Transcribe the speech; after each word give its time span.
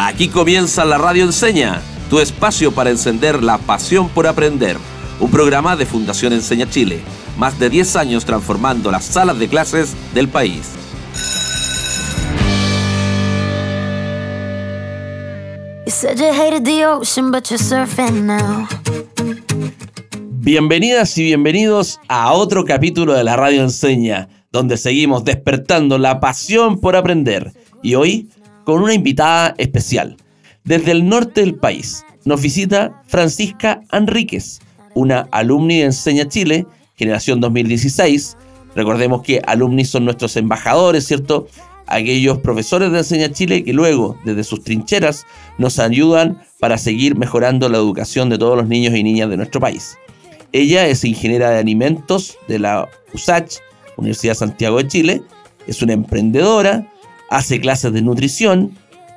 Aquí 0.00 0.28
comienza 0.28 0.84
la 0.84 0.96
Radio 0.96 1.24
Enseña, 1.24 1.82
tu 2.08 2.20
espacio 2.20 2.70
para 2.70 2.90
encender 2.90 3.42
la 3.42 3.58
pasión 3.58 4.08
por 4.08 4.28
aprender. 4.28 4.76
Un 5.18 5.28
programa 5.28 5.74
de 5.74 5.86
Fundación 5.86 6.32
Enseña 6.32 6.70
Chile, 6.70 7.00
más 7.36 7.58
de 7.58 7.68
10 7.68 7.96
años 7.96 8.24
transformando 8.24 8.92
las 8.92 9.04
salas 9.04 9.40
de 9.40 9.48
clases 9.48 9.96
del 10.14 10.28
país. 10.28 10.70
Bienvenidas 20.36 21.18
y 21.18 21.24
bienvenidos 21.24 21.98
a 22.06 22.32
otro 22.34 22.64
capítulo 22.64 23.14
de 23.14 23.24
la 23.24 23.34
Radio 23.34 23.62
Enseña, 23.62 24.28
donde 24.52 24.76
seguimos 24.76 25.24
despertando 25.24 25.98
la 25.98 26.20
pasión 26.20 26.78
por 26.80 26.94
aprender. 26.94 27.52
Y 27.82 27.96
hoy 27.96 28.28
con 28.68 28.82
una 28.82 28.92
invitada 28.92 29.54
especial. 29.56 30.18
Desde 30.62 30.90
el 30.92 31.08
norte 31.08 31.40
del 31.40 31.54
país 31.54 32.04
nos 32.26 32.42
visita 32.42 33.02
Francisca 33.06 33.80
Enríquez, 33.92 34.60
una 34.94 35.26
alumni 35.32 35.78
de 35.78 35.84
Enseña 35.84 36.28
Chile, 36.28 36.66
generación 36.94 37.40
2016. 37.40 38.36
Recordemos 38.76 39.22
que 39.22 39.40
alumni 39.46 39.86
son 39.86 40.04
nuestros 40.04 40.36
embajadores, 40.36 41.06
¿cierto? 41.06 41.48
Aquellos 41.86 42.40
profesores 42.40 42.92
de 42.92 42.98
Enseña 42.98 43.32
Chile 43.32 43.64
que 43.64 43.72
luego, 43.72 44.18
desde 44.26 44.44
sus 44.44 44.62
trincheras, 44.62 45.24
nos 45.56 45.78
ayudan 45.78 46.38
para 46.60 46.76
seguir 46.76 47.16
mejorando 47.16 47.70
la 47.70 47.78
educación 47.78 48.28
de 48.28 48.36
todos 48.36 48.58
los 48.58 48.68
niños 48.68 48.94
y 48.94 49.02
niñas 49.02 49.30
de 49.30 49.38
nuestro 49.38 49.62
país. 49.62 49.96
Ella 50.52 50.86
es 50.88 51.04
ingeniera 51.04 51.48
de 51.48 51.58
alimentos 51.58 52.36
de 52.48 52.58
la 52.58 52.86
USACH, 53.14 53.60
Universidad 53.96 54.34
Santiago 54.34 54.76
de 54.76 54.88
Chile, 54.88 55.22
es 55.66 55.80
una 55.80 55.94
emprendedora, 55.94 56.86
hace 57.28 57.60
clases 57.60 57.92
de 57.92 58.02
nutrición 58.02 58.72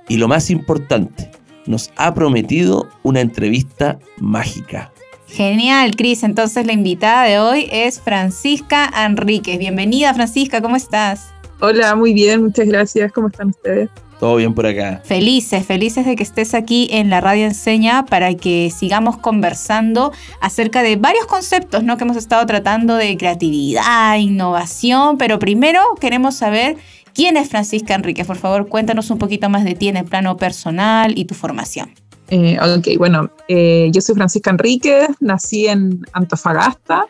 y 0.07 0.17
lo 0.17 0.27
más 0.27 0.49
importante, 0.49 1.31
nos 1.65 1.91
ha 1.95 2.13
prometido 2.13 2.89
una 3.03 3.21
entrevista 3.21 3.99
mágica. 4.17 4.91
Genial, 5.27 5.95
Cris. 5.95 6.23
Entonces 6.23 6.65
la 6.65 6.73
invitada 6.73 7.23
de 7.23 7.39
hoy 7.39 7.69
es 7.71 8.01
Francisca 8.01 8.91
Enríquez. 9.05 9.57
Bienvenida, 9.57 10.13
Francisca, 10.13 10.61
¿cómo 10.61 10.75
estás? 10.75 11.29
Hola, 11.61 11.95
muy 11.95 12.13
bien, 12.13 12.43
muchas 12.43 12.67
gracias. 12.67 13.11
¿Cómo 13.11 13.27
están 13.27 13.49
ustedes? 13.49 13.89
Todo 14.19 14.35
bien 14.35 14.53
por 14.53 14.67
acá. 14.67 15.01
Felices, 15.03 15.65
felices 15.65 16.05
de 16.05 16.15
que 16.15 16.21
estés 16.21 16.53
aquí 16.53 16.87
en 16.91 17.09
la 17.09 17.21
Radio 17.21 17.45
Enseña 17.45 18.05
para 18.05 18.35
que 18.35 18.71
sigamos 18.75 19.17
conversando 19.17 20.11
acerca 20.41 20.83
de 20.83 20.95
varios 20.95 21.25
conceptos 21.25 21.83
¿no? 21.83 21.97
que 21.97 22.03
hemos 22.03 22.17
estado 22.17 22.45
tratando 22.45 22.97
de 22.97 23.17
creatividad, 23.17 24.17
innovación, 24.17 25.17
pero 25.17 25.39
primero 25.39 25.79
queremos 25.99 26.35
saber 26.35 26.77
¿Quién 27.13 27.37
es 27.37 27.49
Francisca 27.49 27.95
Enríquez? 27.95 28.25
Por 28.25 28.37
favor, 28.37 28.67
cuéntanos 28.67 29.09
un 29.09 29.17
poquito 29.17 29.49
más 29.49 29.63
de 29.63 29.75
ti 29.75 29.87
en 29.87 29.97
el 29.97 30.05
plano 30.05 30.37
personal 30.37 31.17
y 31.17 31.25
tu 31.25 31.35
formación. 31.35 31.93
Eh, 32.29 32.57
ok, 32.59 32.97
bueno, 32.97 33.29
eh, 33.49 33.89
yo 33.91 33.99
soy 33.99 34.15
Francisca 34.15 34.51
Enríquez, 34.51 35.09
nací 35.19 35.67
en 35.67 36.01
Antofagasta, 36.13 37.05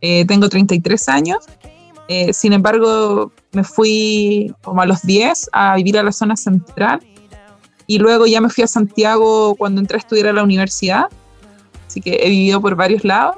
eh, 0.00 0.24
tengo 0.26 0.48
33 0.48 1.08
años. 1.08 1.38
sin 2.32 2.52
embargo, 2.52 3.32
me 3.52 3.64
fui 3.64 4.52
como 4.62 4.82
a 4.82 4.86
los 4.86 5.00
10 5.02 5.48
a 5.52 5.76
vivir 5.76 5.96
a 5.96 6.02
la 6.02 6.12
zona 6.12 6.36
central 6.36 7.00
y 7.86 7.98
luego 7.98 8.26
ya 8.26 8.40
me 8.40 8.50
fui 8.50 8.64
a 8.64 8.66
Santiago 8.66 9.54
cuando 9.54 9.80
entré 9.80 9.96
a 9.96 10.00
estudiar 10.00 10.28
a 10.28 10.32
la 10.32 10.42
universidad. 10.42 11.06
Así 11.86 12.00
que 12.00 12.20
he 12.22 12.28
vivido 12.28 12.60
por 12.60 12.74
varios 12.76 13.04
lados. 13.04 13.36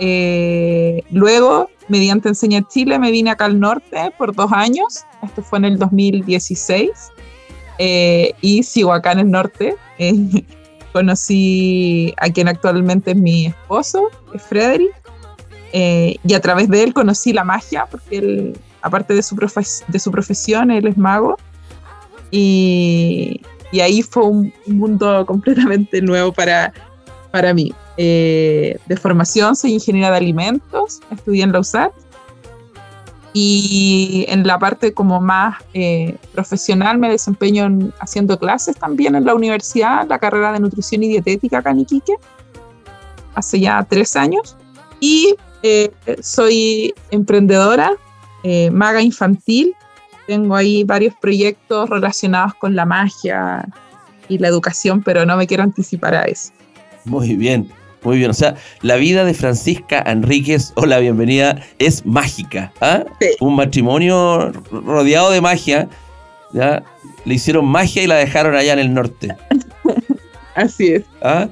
Luego 0.00 1.68
mediante 1.88 2.28
Enseña 2.28 2.62
Chile 2.68 2.98
me 2.98 3.10
vine 3.10 3.30
acá 3.30 3.46
al 3.46 3.58
norte 3.58 4.12
por 4.16 4.34
dos 4.34 4.52
años, 4.52 5.04
esto 5.22 5.42
fue 5.42 5.58
en 5.58 5.64
el 5.64 5.78
2016, 5.78 6.90
eh, 7.78 8.32
y 8.40 8.62
sigo 8.62 8.92
acá 8.92 9.12
en 9.12 9.20
el 9.20 9.30
norte. 9.30 9.74
Eh, 9.98 10.44
conocí 10.92 12.14
a 12.16 12.30
quien 12.30 12.48
actualmente 12.48 13.12
es 13.12 13.16
mi 13.16 13.46
esposo, 13.46 14.08
es 14.34 14.42
Frederick, 14.42 14.92
eh, 15.72 16.16
y 16.24 16.34
a 16.34 16.40
través 16.40 16.68
de 16.68 16.82
él 16.82 16.94
conocí 16.94 17.32
la 17.32 17.44
magia, 17.44 17.86
porque 17.90 18.18
él, 18.18 18.58
aparte 18.82 19.14
de 19.14 19.22
su, 19.22 19.36
profesión, 19.36 20.70
él 20.70 20.86
es 20.86 20.96
mago, 20.96 21.36
y, 22.30 23.40
ahí 23.80 24.02
fue 24.02 24.24
un 24.24 24.52
mundo 24.66 25.24
completamente 25.26 26.00
nuevo 26.00 26.32
para, 26.32 26.72
para 27.30 27.52
mí. 27.52 27.72
Eh, 28.00 28.78
de 28.86 28.96
formación 28.96 29.56
soy 29.56 29.72
ingeniera 29.72 30.12
de 30.12 30.18
alimentos, 30.18 31.00
estudié 31.10 31.42
en 31.42 31.52
la 31.52 31.60
USAT. 31.60 31.92
Y 33.34 34.24
en 34.28 34.46
la 34.46 34.58
parte 34.58 34.94
como 34.94 35.20
más 35.20 35.56
eh, 35.74 36.16
profesional 36.32 36.96
me 36.98 37.10
desempeño 37.10 37.92
haciendo 38.00 38.38
clases 38.38 38.76
también 38.76 39.14
en 39.14 39.24
la 39.26 39.34
universidad, 39.34 40.08
la 40.08 40.18
carrera 40.18 40.52
de 40.52 40.60
nutrición 40.60 41.02
y 41.02 41.08
dietética 41.08 41.58
acá 41.58 41.70
en 41.70 41.80
Iquique, 41.80 42.14
hace 43.34 43.60
ya 43.60 43.84
tres 43.88 44.16
años. 44.16 44.56
Y 44.98 45.36
eh, 45.62 45.92
soy 46.22 46.94
emprendedora, 47.10 47.92
maga 48.72 49.02
infantil. 49.02 49.74
Tengo 50.26 50.56
ahí 50.56 50.84
varios 50.84 51.14
proyectos 51.20 51.90
relacionados 51.90 52.54
con 52.54 52.74
la 52.74 52.86
magia 52.86 53.68
y 54.28 54.38
la 54.38 54.48
educación, 54.48 55.02
pero 55.02 55.26
no 55.26 55.36
me 55.36 55.46
quiero 55.46 55.62
anticipar 55.62 56.14
a 56.14 56.22
eso. 56.22 56.52
Muy 57.04 57.36
bien. 57.36 57.70
Muy 58.02 58.18
bien, 58.18 58.30
o 58.30 58.34
sea, 58.34 58.54
la 58.82 58.96
vida 58.96 59.24
de 59.24 59.34
Francisca 59.34 60.02
Enríquez, 60.06 60.72
hola, 60.76 60.98
bienvenida, 61.00 61.60
es 61.78 62.06
mágica. 62.06 62.72
¿ah? 62.80 63.04
Un 63.40 63.56
matrimonio 63.56 64.52
rodeado 64.70 65.30
de 65.30 65.40
magia, 65.40 65.88
¿ya? 66.52 66.84
Le 67.24 67.34
hicieron 67.34 67.66
magia 67.66 68.02
y 68.04 68.06
la 68.06 68.16
dejaron 68.16 68.54
allá 68.54 68.74
en 68.74 68.78
el 68.78 68.94
norte. 68.94 69.34
Así 70.54 70.88
es. 70.88 71.04
¿Ah? 71.22 71.48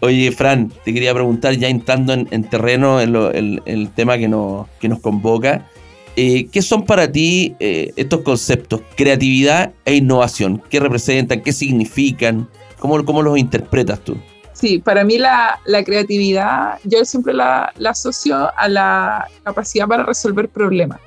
Oye, 0.00 0.30
Fran, 0.32 0.72
te 0.84 0.94
quería 0.94 1.14
preguntar, 1.14 1.54
ya 1.54 1.68
entrando 1.68 2.12
en, 2.12 2.44
terreno, 2.44 3.00
en, 3.00 3.60
el 3.64 3.90
tema 3.90 4.18
que 4.18 4.28
nos, 4.28 4.68
que 4.80 4.88
nos 4.88 5.00
convoca, 5.00 5.68
eh, 6.16 6.46
¿qué 6.50 6.62
son 6.62 6.84
para 6.84 7.10
ti 7.10 7.54
eh, 7.58 7.92
estos 7.96 8.20
conceptos, 8.20 8.82
creatividad 8.96 9.72
e 9.84 9.96
innovación? 9.96 10.62
¿Qué 10.70 10.78
representan? 10.78 11.40
¿Qué 11.40 11.52
significan? 11.52 12.48
¿Cómo, 12.78 13.04
cómo 13.04 13.22
los 13.22 13.38
interpretas 13.38 14.00
tú? 14.00 14.16
Sí, 14.62 14.78
para 14.78 15.02
mí 15.02 15.18
la, 15.18 15.58
creatividad, 15.84 16.78
yo 16.84 17.04
siempre 17.04 17.34
la, 17.34 17.72
asocio 17.84 18.48
a 18.56 18.68
la 18.68 19.28
capacidad 19.42 19.88
para 19.88 20.04
resolver 20.04 20.48
problemas, 20.48 21.00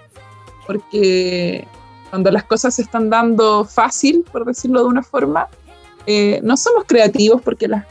porque 0.68 1.66
cuando 2.10 2.32
las 2.32 2.44
cosas 2.44 2.76
se 2.76 2.82
están 2.82 3.10
dando 3.10 3.64
fácil, 3.64 4.26
por 4.30 4.44
decirlo 4.44 4.82
de 4.82 4.88
una 4.88 5.04
forma, 5.04 5.48
eh, 6.06 6.42
no 6.44 6.58
somos 6.58 6.84
creativos 6.86 7.42
porque 7.42 7.70
las 7.70 7.86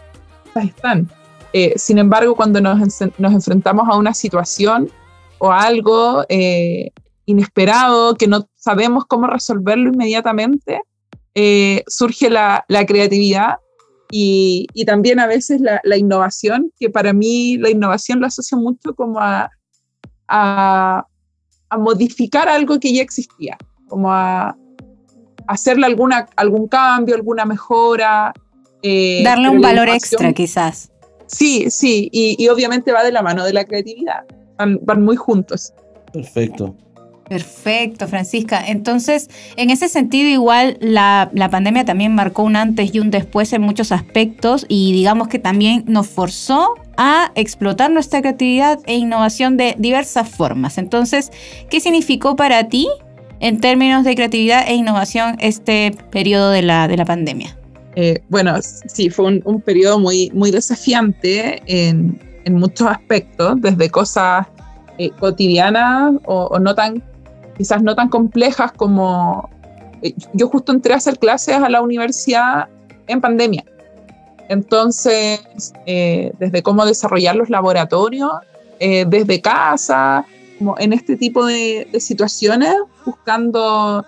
cosas 0.53 0.69
están. 0.69 1.09
Eh, 1.55 1.73
sin 1.77 1.97
embargo, 1.97 2.35
cuando 2.35 2.61
nos, 2.61 3.01
enfrentamos 3.01 3.89
a 3.89 3.97
una 3.97 4.13
situación 4.13 4.91
o 5.39 5.51
a 5.51 5.63
algo 5.63 6.27
eh, 6.29 6.91
inesperado, 7.25 8.17
que 8.17 8.27
no 8.27 8.51
sabemos 8.55 9.07
cómo 9.07 9.29
resolverlo 9.29 9.89
inmediatamente, 9.89 10.83
surge 11.87 12.29
la, 12.29 12.67
la 12.69 12.85
creatividad 12.85 13.55
y, 14.17 14.85
también 14.85 15.19
a 15.19 15.27
veces 15.27 15.61
la, 15.61 15.97
innovación, 15.97 16.71
que 16.79 16.89
para 16.89 17.13
mí 17.13 17.57
la 17.57 17.69
innovación 17.69 18.21
la 18.21 18.29
asocio 18.29 18.57
mucho 18.57 18.95
como 18.95 19.19
a, 19.19 19.51
a, 20.29 21.05
modificar 21.77 22.49
algo 22.49 22.79
que 22.79 22.95
ya 22.95 23.03
existía, 23.03 23.59
como 23.89 24.13
a, 24.13 24.57
hacerle 25.49 25.87
alguna, 25.87 26.29
algún 26.37 26.69
cambio, 26.69 27.17
alguna 27.17 27.45
mejora. 27.45 28.33
Eh, 28.83 29.23
Darle 29.25 29.51
un 29.51 29.61
valor 29.61 29.89
extra 29.89 30.33
quizás. 30.33 30.93
Sí, 31.27 31.69
sí, 31.69 32.09
y, 32.13 32.37
y, 32.39 32.47
obviamente 32.47 32.93
va 32.93 33.03
de 33.03 33.11
la 33.11 33.23
mano 33.23 33.45
de 33.45 33.53
la 33.53 33.65
creatividad, 33.65 34.25
van 34.57 35.03
muy 35.03 35.17
juntos. 35.17 35.73
Perfecto. 36.13 36.77
Perfecto, 37.29 38.07
Francisca. 38.07 38.63
Entonces, 38.67 39.31
en 39.57 39.71
ese 39.71 39.89
sentido, 39.89 40.29
igual 40.29 40.77
la, 40.81 41.31
pandemia 41.51 41.85
también 41.85 42.15
marcó 42.15 42.43
un 42.43 42.55
antes 42.57 42.95
y 42.95 43.01
un 43.01 43.11
después 43.11 43.53
en 43.53 43.63
muchos 43.63 43.93
aspectos 43.93 44.67
y 44.69 44.93
digamos 44.93 45.29
que 45.29 45.39
también 45.39 45.85
nos 45.87 46.07
forzó 46.07 46.75
a 46.97 47.33
explotar 47.35 47.91
nuestra 47.91 48.21
creatividad 48.21 48.79
e 48.87 48.97
innovación 48.97 49.57
de 49.57 49.75
diversas 49.79 50.29
formas. 50.29 50.77
Entonces, 50.77 51.33
¿qué 51.71 51.81
significó 51.81 52.37
para 52.37 52.69
ti 52.69 52.89
en 53.41 53.59
términos 53.59 54.05
de 54.05 54.15
creatividad 54.15 54.69
e 54.69 54.75
innovación 54.75 55.37
este 55.41 55.97
periodo 56.11 56.51
de 56.51 56.63
la, 56.63 56.89
de 56.89 56.97
la 56.99 57.07
pandemia? 57.07 57.57
Eh, 57.97 58.21
bueno, 58.29 58.57
sí, 58.61 59.09
fue 59.09 59.41
un, 59.45 59.61
periodo 59.63 59.99
muy, 59.99 60.31
muy 60.35 60.51
desafiante 60.51 61.63
en, 61.67 62.19
muchos 62.51 62.89
aspectos, 62.89 63.61
desde 63.63 63.89
cosas 63.89 64.47
eh, 64.99 65.11
cotidianas 65.19 66.13
o, 66.27 66.59
no 66.59 66.75
tan 66.75 67.03
quizás 67.57 67.83
no 67.83 67.95
tan 67.95 68.09
complejas 68.09 68.73
como... 68.73 69.51
Eh, 70.03 70.15
yo 70.33 70.49
justo 70.49 70.73
entré 70.73 70.95
a 70.95 70.97
hacer 70.97 71.19
clases 71.19 71.57
a 71.57 71.69
la 71.69 71.83
universidad 71.83 72.69
en 73.07 73.21
pandemia. 73.21 73.65
Entonces, 74.49 75.41
eh, 75.87 76.33
desde 76.39 76.63
cómo 76.63 76.85
desarrollar 76.85 77.37
los 77.37 77.49
laboratorios, 77.49 78.31
eh, 78.79 79.07
desde 79.09 79.41
casa, 79.41 80.27
como 80.59 80.77
en 80.79 80.93
este 80.93 81.17
tipo 81.17 81.47
de, 81.47 81.89
situaciones, 81.99 82.75
buscando 83.05 84.05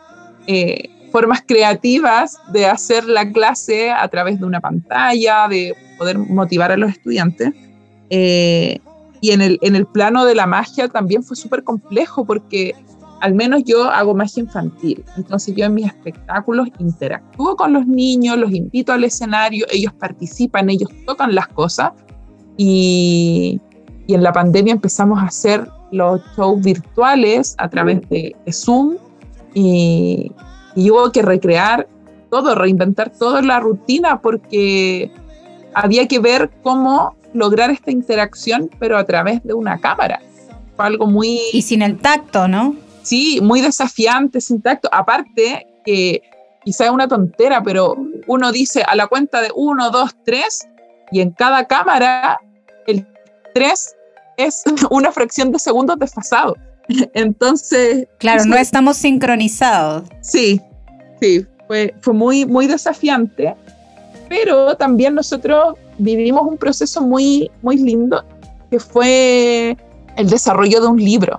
formas 1.11 1.43
creativas 1.47 2.39
de 2.53 2.67
hacer 2.67 3.05
la 3.05 3.33
clase 3.33 3.91
a 3.91 4.07
través 4.09 4.39
de 4.39 4.45
una 4.45 4.61
pantalla, 4.61 5.49
de 5.49 5.75
poder 5.97 6.19
motivar 6.19 6.73
a 6.73 6.77
los 6.77 6.91
estudiantes. 6.91 7.53
Eh, 8.11 8.81
y 9.21 9.31
en 9.33 9.41
el, 9.41 9.59
en 9.63 9.77
el 9.77 9.87
plano 9.87 10.25
de 10.25 10.35
la 10.35 10.47
magia 10.47 10.89
también 10.89 11.23
fue 11.23 11.37
súper 11.37 11.65
complejo 11.65 12.25
porque 12.25 12.75
al 13.26 13.34
menos 13.34 13.64
yo 13.64 13.90
hago 13.90 14.14
magia 14.14 14.44
infantil. 14.44 15.05
Entonces 15.17 15.52
yo 15.56 15.64
en 15.64 15.75
mis 15.75 15.87
espectáculos 15.87 16.69
interactúo 16.78 17.56
con 17.56 17.73
los 17.73 17.84
niños, 17.84 18.38
los 18.38 18.52
invito 18.52 18.93
al 18.93 19.02
escenario, 19.02 19.67
ellos 19.73 19.93
participan, 19.94 20.70
ellos 20.70 20.88
tocan 21.05 21.34
las 21.34 21.49
cosas. 21.49 21.90
Y, 22.56 23.61
y 24.06 24.14
en 24.14 24.23
la 24.23 24.32
pandemia 24.32 24.73
empezamos 24.75 25.20
a 25.20 25.25
hacer 25.25 25.69
los 25.90 26.20
shows 26.37 26.62
virtuales 26.62 27.56
a 27.58 27.69
través 27.69 28.08
de, 28.08 28.37
Zoom 28.52 28.96
y, 29.55 30.31
y, 30.76 30.90
hubo 30.90 31.11
que 31.11 31.23
recrear 31.23 31.88
todo, 32.31 32.55
reinventar 32.55 33.11
toda 33.11 33.43
la 33.43 33.58
rutina 33.58 34.20
porque 34.20 35.11
había 35.75 36.06
que 36.06 36.20
ver 36.20 36.52
cómo 36.62 37.17
lograr 37.34 37.70
esta 37.70 37.90
interacción, 37.90 38.70
pero 38.78 38.96
a 38.96 39.05
través 39.05 39.43
de 39.43 39.52
una 39.52 39.81
cámara. 39.81 40.20
Fue 40.76 40.87
algo 40.87 41.06
muy... 41.08 41.40
Y 41.52 41.62
sin 41.62 41.82
el 41.82 41.99
tacto, 41.99 42.46
¿no? 42.46 42.86
Sí, 43.06 43.38
muy 43.41 43.61
desafiante, 43.61 44.41
sin 44.41 44.61
tacto. 44.61 44.88
Aparte 44.91 45.64
que 45.85 46.23
quizá 46.64 46.87
es 46.87 46.91
una 46.91 47.06
tontera, 47.06 47.62
pero 47.62 47.94
uno 48.26 48.50
dice 48.50 48.82
a 48.82 48.97
la 48.97 49.06
cuenta 49.06 49.41
de 49.41 49.50
uno, 49.55 49.93
dos, 49.93 50.11
tres, 50.25 50.67
y 51.12 51.20
en 51.20 51.31
cada 51.31 51.67
cámara 51.67 52.41
el 52.88 53.06
tres 53.55 53.94
es 54.37 54.64
una 54.91 55.12
fracción 55.12 55.53
de 55.53 55.61
segundos 55.61 56.00
desfasado. 56.00 56.56
Entonces... 57.14 58.08
Claro, 58.19 58.44
no 58.44 58.56
estamos 58.56 58.97
sincronizados. 58.97 60.09
Sí, 60.20 60.61
sí, 61.20 61.47
fue, 61.69 61.94
fue 62.00 62.12
muy, 62.12 62.44
muy 62.44 62.67
desafiante, 62.67 63.55
pero 64.29 64.76
también 64.76 65.14
nosotros 65.14 65.76
vivimos 65.99 66.43
un 66.43 66.59
proceso 66.59 67.02
muy, 67.02 67.52
muy 67.62 67.76
lindo, 67.76 68.25
que 68.69 68.81
fue 68.81 69.76
el 70.17 70.29
desarrollo 70.29 70.81
de 70.81 70.87
un 70.88 70.99
libro, 70.99 71.38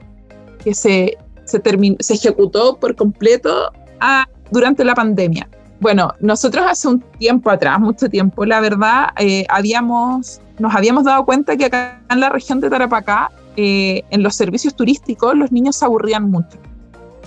que 0.64 0.74
se, 0.74 1.18
se, 1.48 1.62
se 2.00 2.14
ejecutó 2.14 2.78
por 2.78 2.96
completo 2.96 3.72
a, 4.00 4.28
durante 4.52 4.84
la 4.84 4.94
pandemia. 4.94 5.50
Bueno, 5.80 6.14
nosotros 6.20 6.66
hace 6.68 6.88
un 6.88 7.02
tiempo 7.20 7.50
atrás, 7.52 7.80
mucho 7.80 8.10
tiempo, 8.10 8.46
la 8.46 8.60
verdad, 8.60 9.10
eh, 9.18 9.46
habíamos, 9.50 10.42
nos 10.58 10.76
habíamos 10.76 11.04
dado 11.04 11.24
cuenta 11.26 11.56
que 11.56 11.66
acá 11.66 12.02
en 12.10 12.20
la 12.20 12.30
región 12.30 12.60
de 12.60 12.70
Tarapacá, 12.70 13.32
eh, 13.56 14.04
en 14.10 14.24
los 14.24 14.36
servicios 14.36 14.76
turísticos, 14.76 15.36
los 15.36 15.52
niños 15.52 15.76
se 15.76 15.86
aburrían 15.86 16.30
mucho. 16.32 16.58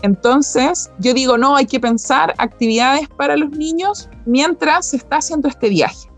Entonces, 0.03 0.91
yo 0.99 1.15
digo, 1.15 1.39
no, 1.39 1.57
hay 1.57 1.67
que 1.67 1.79
pensar 1.79 2.35
actividades 2.39 3.09
para 3.09 3.37
los 3.37 3.51
niños 3.51 4.09
mientras 4.27 4.87
se 4.87 4.97
está 4.97 5.17
haciendo 5.19 5.49
este 5.49 5.69
viaje. 5.69 6.09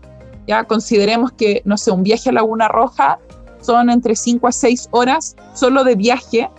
Ya 0.47 0.63
consideremos 0.63 1.31
que, 1.33 1.61
no 1.65 1.77
sé, 1.77 1.91
un 1.91 2.03
viaje 2.03 2.29
a 2.29 2.33
Laguna 2.33 2.67
Roja 2.67 3.19
son 3.61 3.89
entre 3.89 4.15
5 4.15 4.47
a 4.47 4.51
6 4.51 4.89
horas 4.91 5.35
solo 5.53 5.83
de 5.83 5.95
viaje 5.95 6.49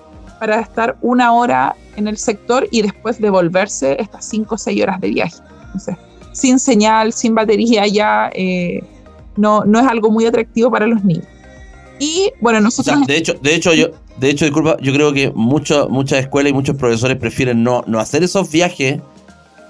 para 0.44 0.61
estar 0.61 0.99
una 1.00 1.32
hora 1.32 1.75
en 1.96 2.06
el 2.06 2.19
sector 2.19 2.69
y 2.70 2.82
después 2.82 3.19
devolverse 3.19 3.96
estas 3.99 4.29
5 4.29 4.55
o 4.55 4.58
6 4.58 4.82
horas 4.82 5.00
de 5.00 5.08
viaje. 5.08 5.37
Entonces, 5.64 5.96
sin 6.32 6.58
señal, 6.58 7.14
sin 7.14 7.35
batería 7.35 7.87
ya 7.87 8.31
eh, 8.35 8.82
no, 9.37 9.64
no 9.64 9.81
es 9.81 9.87
algo 9.87 10.11
muy 10.11 10.26
atractivo 10.26 10.70
para 10.70 10.87
los 10.87 11.02
niños. 11.02 11.25
Y 11.99 12.31
bueno, 12.43 12.61
nosotros... 12.61 13.06
de 13.06 13.17
hecho, 13.17 13.32
de 13.41 13.55
hecho 13.55 13.73
yo, 13.73 13.88
de 14.19 14.29
hecho, 14.29 14.44
disculpa, 14.44 14.76
yo 14.82 14.93
creo 14.93 15.14
que 15.14 15.32
muchas 15.35 15.88
escuelas 16.19 16.50
y 16.50 16.52
muchos 16.52 16.76
profesores 16.76 17.17
prefieren 17.17 17.62
no, 17.62 17.82
no 17.87 17.99
hacer 17.99 18.23
esos 18.23 18.50
viajes 18.50 19.00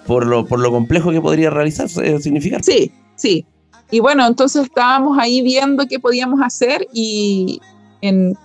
por 0.08 0.26
lo, 0.26 0.44
por 0.44 0.58
lo 0.58 0.72
complejo 0.72 1.12
que 1.12 1.20
podría 1.20 1.50
realizarse, 1.50 2.18
significar. 2.18 2.64
Sí, 2.64 2.90
sí. 3.14 3.46
Y 3.92 4.00
bueno, 4.00 4.26
entonces 4.26 4.64
estábamos 4.64 5.16
ahí 5.20 5.40
viendo 5.40 5.86
qué 5.86 6.00
podíamos 6.00 6.40
hacer 6.42 6.88
y 6.92 7.60
en 8.00 8.36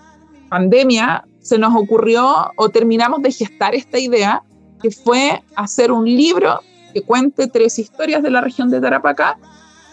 pandemia 0.48 1.24
se 1.42 1.58
nos 1.58 1.76
ocurrió 1.76 2.52
o 2.56 2.70
terminamos 2.70 3.22
de 3.22 3.32
gestar 3.32 3.76
esta 3.76 3.98
idea, 3.98 4.44
que 4.82 4.92
fue 4.92 5.42
hacer 5.56 5.92
un 5.92 6.06
libro 6.06 6.60
que 6.94 7.02
cuente 7.02 7.48
tres 7.48 7.80
historias 7.80 8.24
de 8.24 8.30
la 8.30 8.42
región 8.42 8.70
de 8.70 8.82
Tarapacá, 8.82 9.38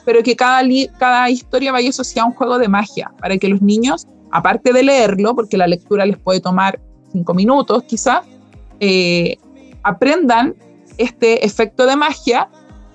pero 0.05 0.23
que 0.23 0.37
cada, 0.37 0.63
cada 0.99 1.29
historia 1.31 1.73
vaya 1.73 1.91
asociada 1.91 2.27
a 2.27 2.29
un 2.31 2.35
juego 2.35 2.59
de 2.59 2.69
magia, 2.69 3.13
para 3.21 3.37
que 3.39 3.49
los 3.49 3.61
niños, 3.61 4.07
aparte 4.31 4.73
de 4.73 4.83
leerlo, 4.83 5.35
porque 5.35 5.57
la 5.57 5.67
lectura 5.67 6.07
les 6.07 6.19
puede 6.19 6.41
tomar 6.41 6.81
cinco 7.13 7.35
minutos 7.35 7.83
quizás, 7.85 8.21
eh, 8.81 9.37
aprendan 9.83 10.55
este 10.99 11.45
efecto 11.45 11.87
de 11.87 11.97
magia 11.97 12.49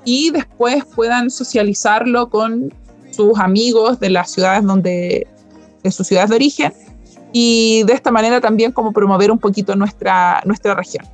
y 0.06 0.32
después 0.32 0.86
puedan 0.86 1.30
socializarlo 1.30 2.30
con 2.30 2.74
sus 3.12 3.38
amigos 3.40 4.00
de 4.00 4.10
las 4.10 4.32
ciudades 4.32 4.64
donde, 4.64 5.28
de 5.84 5.92
sus 5.92 6.08
ciudades 6.08 6.30
de 6.30 6.36
origen 6.38 6.74
y 7.32 7.84
de 7.84 7.94
esta 7.94 8.12
manera 8.12 8.42
también 8.42 8.72
como 8.72 8.92
promover 8.92 9.32
un 9.32 9.40
poquito 9.40 9.76
nuestra, 9.76 10.42
nuestra 10.46 10.76
región. 10.76 11.06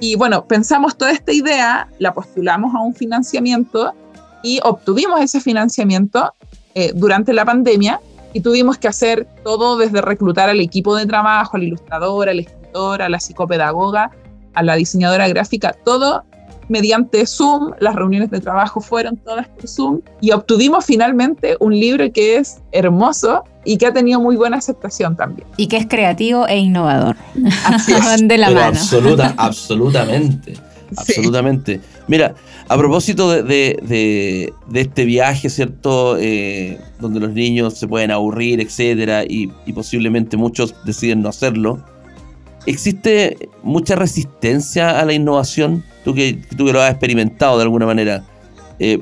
Y 0.00 0.14
bueno, 0.14 0.46
pensamos 0.46 0.96
toda 0.96 1.10
esta 1.10 1.32
idea, 1.32 1.88
la 1.98 2.14
postulamos 2.14 2.74
a 2.74 2.80
un 2.80 2.94
financiamiento 2.94 3.92
y 4.42 4.60
obtuvimos 4.62 5.20
ese 5.20 5.40
financiamiento 5.40 6.32
eh, 6.74 6.92
durante 6.94 7.32
la 7.32 7.44
pandemia 7.44 8.00
y 8.32 8.40
tuvimos 8.40 8.78
que 8.78 8.88
hacer 8.88 9.26
todo 9.42 9.76
desde 9.76 10.00
reclutar 10.00 10.48
al 10.48 10.60
equipo 10.60 10.94
de 10.94 11.06
trabajo, 11.06 11.56
al 11.56 11.64
ilustrador, 11.64 12.28
al 12.28 12.40
escritor, 12.40 13.02
a 13.02 13.08
la 13.08 13.18
psicopedagoga, 13.18 14.10
a 14.54 14.62
la 14.62 14.76
diseñadora 14.76 15.28
gráfica, 15.28 15.72
todo 15.84 16.24
mediante 16.68 17.26
Zoom, 17.26 17.72
las 17.80 17.94
reuniones 17.94 18.30
de 18.30 18.40
trabajo 18.40 18.80
fueron 18.80 19.16
todas 19.16 19.48
por 19.48 19.68
Zoom 19.68 20.00
y 20.20 20.32
obtuvimos 20.32 20.84
finalmente 20.84 21.56
un 21.60 21.78
libro 21.78 22.10
que 22.12 22.36
es 22.36 22.58
hermoso 22.72 23.44
y 23.64 23.76
que 23.76 23.86
ha 23.86 23.92
tenido 23.92 24.20
muy 24.20 24.36
buena 24.36 24.56
aceptación 24.56 25.16
también. 25.16 25.46
Y 25.56 25.66
que 25.66 25.76
es 25.76 25.86
creativo 25.86 26.46
e 26.46 26.58
innovador. 26.58 27.16
Así 27.64 27.92
es. 27.92 28.04
de 28.28 28.38
la 28.38 28.50
mano. 28.50 28.68
Absoluta, 28.68 29.34
absolutamente. 29.36 30.54
Absolutamente. 30.96 31.80
Mira, 32.06 32.34
a 32.68 32.76
propósito 32.78 33.30
de, 33.42 34.52
este 34.72 35.04
viaje, 35.04 35.50
¿cierto? 35.50 36.16
Eh, 36.18 36.80
donde 36.98 37.20
los 37.20 37.32
niños 37.32 37.74
se 37.74 37.86
pueden 37.86 38.10
aburrir, 38.10 38.60
etcétera, 38.60 39.24
y, 39.24 39.50
y 39.66 39.72
posiblemente 39.72 40.36
muchos 40.36 40.74
deciden 40.84 41.22
no 41.22 41.28
hacerlo. 41.28 41.84
¿Existe 42.68 43.48
mucha 43.62 43.96
resistencia 43.96 45.00
a 45.00 45.04
la 45.06 45.14
innovación? 45.14 45.82
Tú 46.04 46.12
que, 46.12 46.38
tú 46.54 46.66
que 46.66 46.72
lo 46.74 46.82
has 46.82 46.90
experimentado 46.90 47.56
de 47.56 47.62
alguna 47.62 47.86
manera. 47.86 48.24
Eh, 48.78 49.00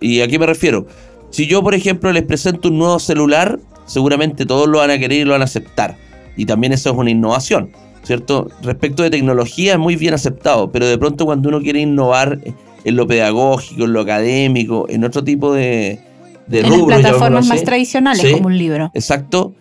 ¿Y 0.00 0.20
a 0.20 0.28
qué 0.28 0.38
me 0.38 0.46
refiero? 0.46 0.86
Si 1.30 1.48
yo, 1.48 1.60
por 1.60 1.74
ejemplo, 1.74 2.12
les 2.12 2.22
presento 2.22 2.68
un 2.68 2.78
nuevo 2.78 3.00
celular, 3.00 3.58
seguramente 3.84 4.46
todos 4.46 4.68
lo 4.68 4.78
van 4.78 4.92
a 4.92 4.98
querer 5.00 5.22
y 5.22 5.24
lo 5.24 5.32
van 5.32 5.40
a 5.40 5.46
aceptar. 5.46 5.96
Y 6.36 6.46
también 6.46 6.72
eso 6.72 6.90
es 6.90 6.96
una 6.96 7.10
innovación, 7.10 7.72
¿cierto? 8.04 8.48
Respecto 8.62 9.02
de 9.02 9.10
tecnología 9.10 9.72
es 9.72 9.78
muy 9.80 9.96
bien 9.96 10.14
aceptado, 10.14 10.70
pero 10.70 10.86
de 10.86 10.96
pronto 10.96 11.26
cuando 11.26 11.48
uno 11.48 11.60
quiere 11.60 11.80
innovar 11.80 12.38
en 12.84 12.94
lo 12.94 13.08
pedagógico, 13.08 13.86
en 13.86 13.92
lo 13.92 14.02
académico, 14.02 14.86
en 14.88 15.02
otro 15.02 15.24
tipo 15.24 15.52
de, 15.52 15.98
de 16.46 16.60
en 16.60 16.86
plataformas 16.86 17.48
más 17.48 17.64
tradicionales, 17.64 18.34
como 18.34 18.46
un 18.46 18.56
libro. 18.56 18.92
Exacto. 18.94 19.52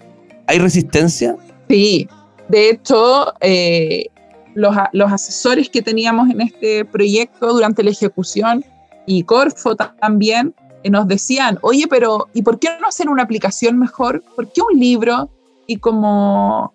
¿Hay 0.46 0.60
resistencia? 0.60 1.36
Sí, 1.68 2.08
de 2.50 2.72
hecho, 2.72 3.34
eh, 3.42 4.08
los, 4.56 4.76
asesores 5.12 5.70
que 5.70 5.82
teníamos 5.82 6.30
en 6.30 6.42
este 6.42 6.84
proyecto 6.84 7.54
durante 7.54 7.84
la 7.84 7.92
ejecución 7.92 8.66
y 9.06 9.24
Corfo 9.24 9.76
también 9.76 10.56
eh, 10.84 10.90
nos 10.90 11.08
decían, 11.08 11.60
oye, 11.62 11.86
pero 11.88 12.28
¿y 12.34 12.42
por 12.42 12.60
qué 12.60 12.70
no 12.82 12.88
hacer 12.88 13.08
una 13.08 13.24
aplicación 13.24 13.78
mejor? 13.78 14.24
¿Por 14.36 14.52
qué 14.52 14.62
un 14.62 14.80
libro? 14.80 15.30
Y 15.68 15.78
como, 15.78 16.74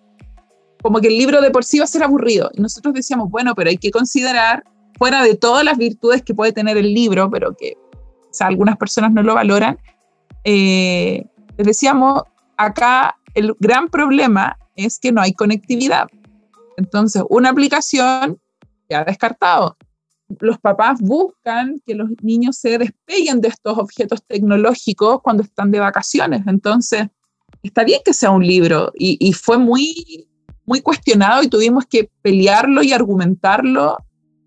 como 0.81 1.01
que 1.01 1.07
el 1.09 1.17
libro 1.17 1.41
de 1.41 1.51
por 1.51 1.65
sí 1.65 1.79
va 1.79 1.83
a 1.83 1.87
ser 1.87 2.03
aburrido. 2.03 2.49
Y 2.53 2.61
nosotros 2.61 2.93
decíamos, 2.93 3.29
bueno, 3.29 3.53
pero 3.53 3.69
hay 3.69 3.77
que 3.77 3.91
considerar, 3.91 4.63
fuera 4.97 5.23
de 5.23 5.35
todas 5.35 5.65
las 5.65 5.77
virtudes 5.77 6.23
que 6.23 6.33
puede 6.33 6.53
tener 6.53 6.77
el 6.77 6.93
libro, 6.93 7.29
pero 7.29 7.53
que 7.55 7.75
algunas 8.39 8.77
personas 8.77 9.11
no 9.11 9.23
lo 9.23 9.35
valoran, 9.35 9.77
eh, 10.45 11.25
les 11.57 11.67
decíamos, 11.67 12.23
acá 12.55 13.17
el 13.33 13.55
gran 13.59 13.89
problema 13.89 14.57
es 14.75 14.99
que 14.99 15.11
no 15.11 15.21
hay 15.21 15.33
conectividad. 15.33 16.07
Entonces, 16.77 17.23
una 17.29 17.49
aplicación 17.49 18.39
ya 18.89 19.03
descartado. 19.03 19.77
Los 20.39 20.59
papás 20.59 20.99
buscan 21.01 21.81
que 21.85 21.95
los 21.95 22.09
niños 22.21 22.57
se 22.57 22.77
despeguen 22.77 23.41
de 23.41 23.49
estos 23.49 23.77
objetos 23.77 24.23
tecnológicos 24.23 25.21
cuando 25.21 25.43
están 25.43 25.71
de 25.71 25.79
vacaciones. 25.79 26.41
Entonces, 26.47 27.07
está 27.61 27.83
bien 27.83 28.01
que 28.03 28.13
sea 28.13 28.31
un 28.31 28.45
libro 28.45 28.91
y, 28.95 29.33
fue 29.33 29.57
muy, 29.57 30.27
muy 30.65 30.81
cuestionado 30.81 31.43
y 31.43 31.47
tuvimos 31.47 31.85
que 31.85 32.09
pelearlo 32.21 32.81
y 32.81 32.93
argumentarlo 32.93 33.97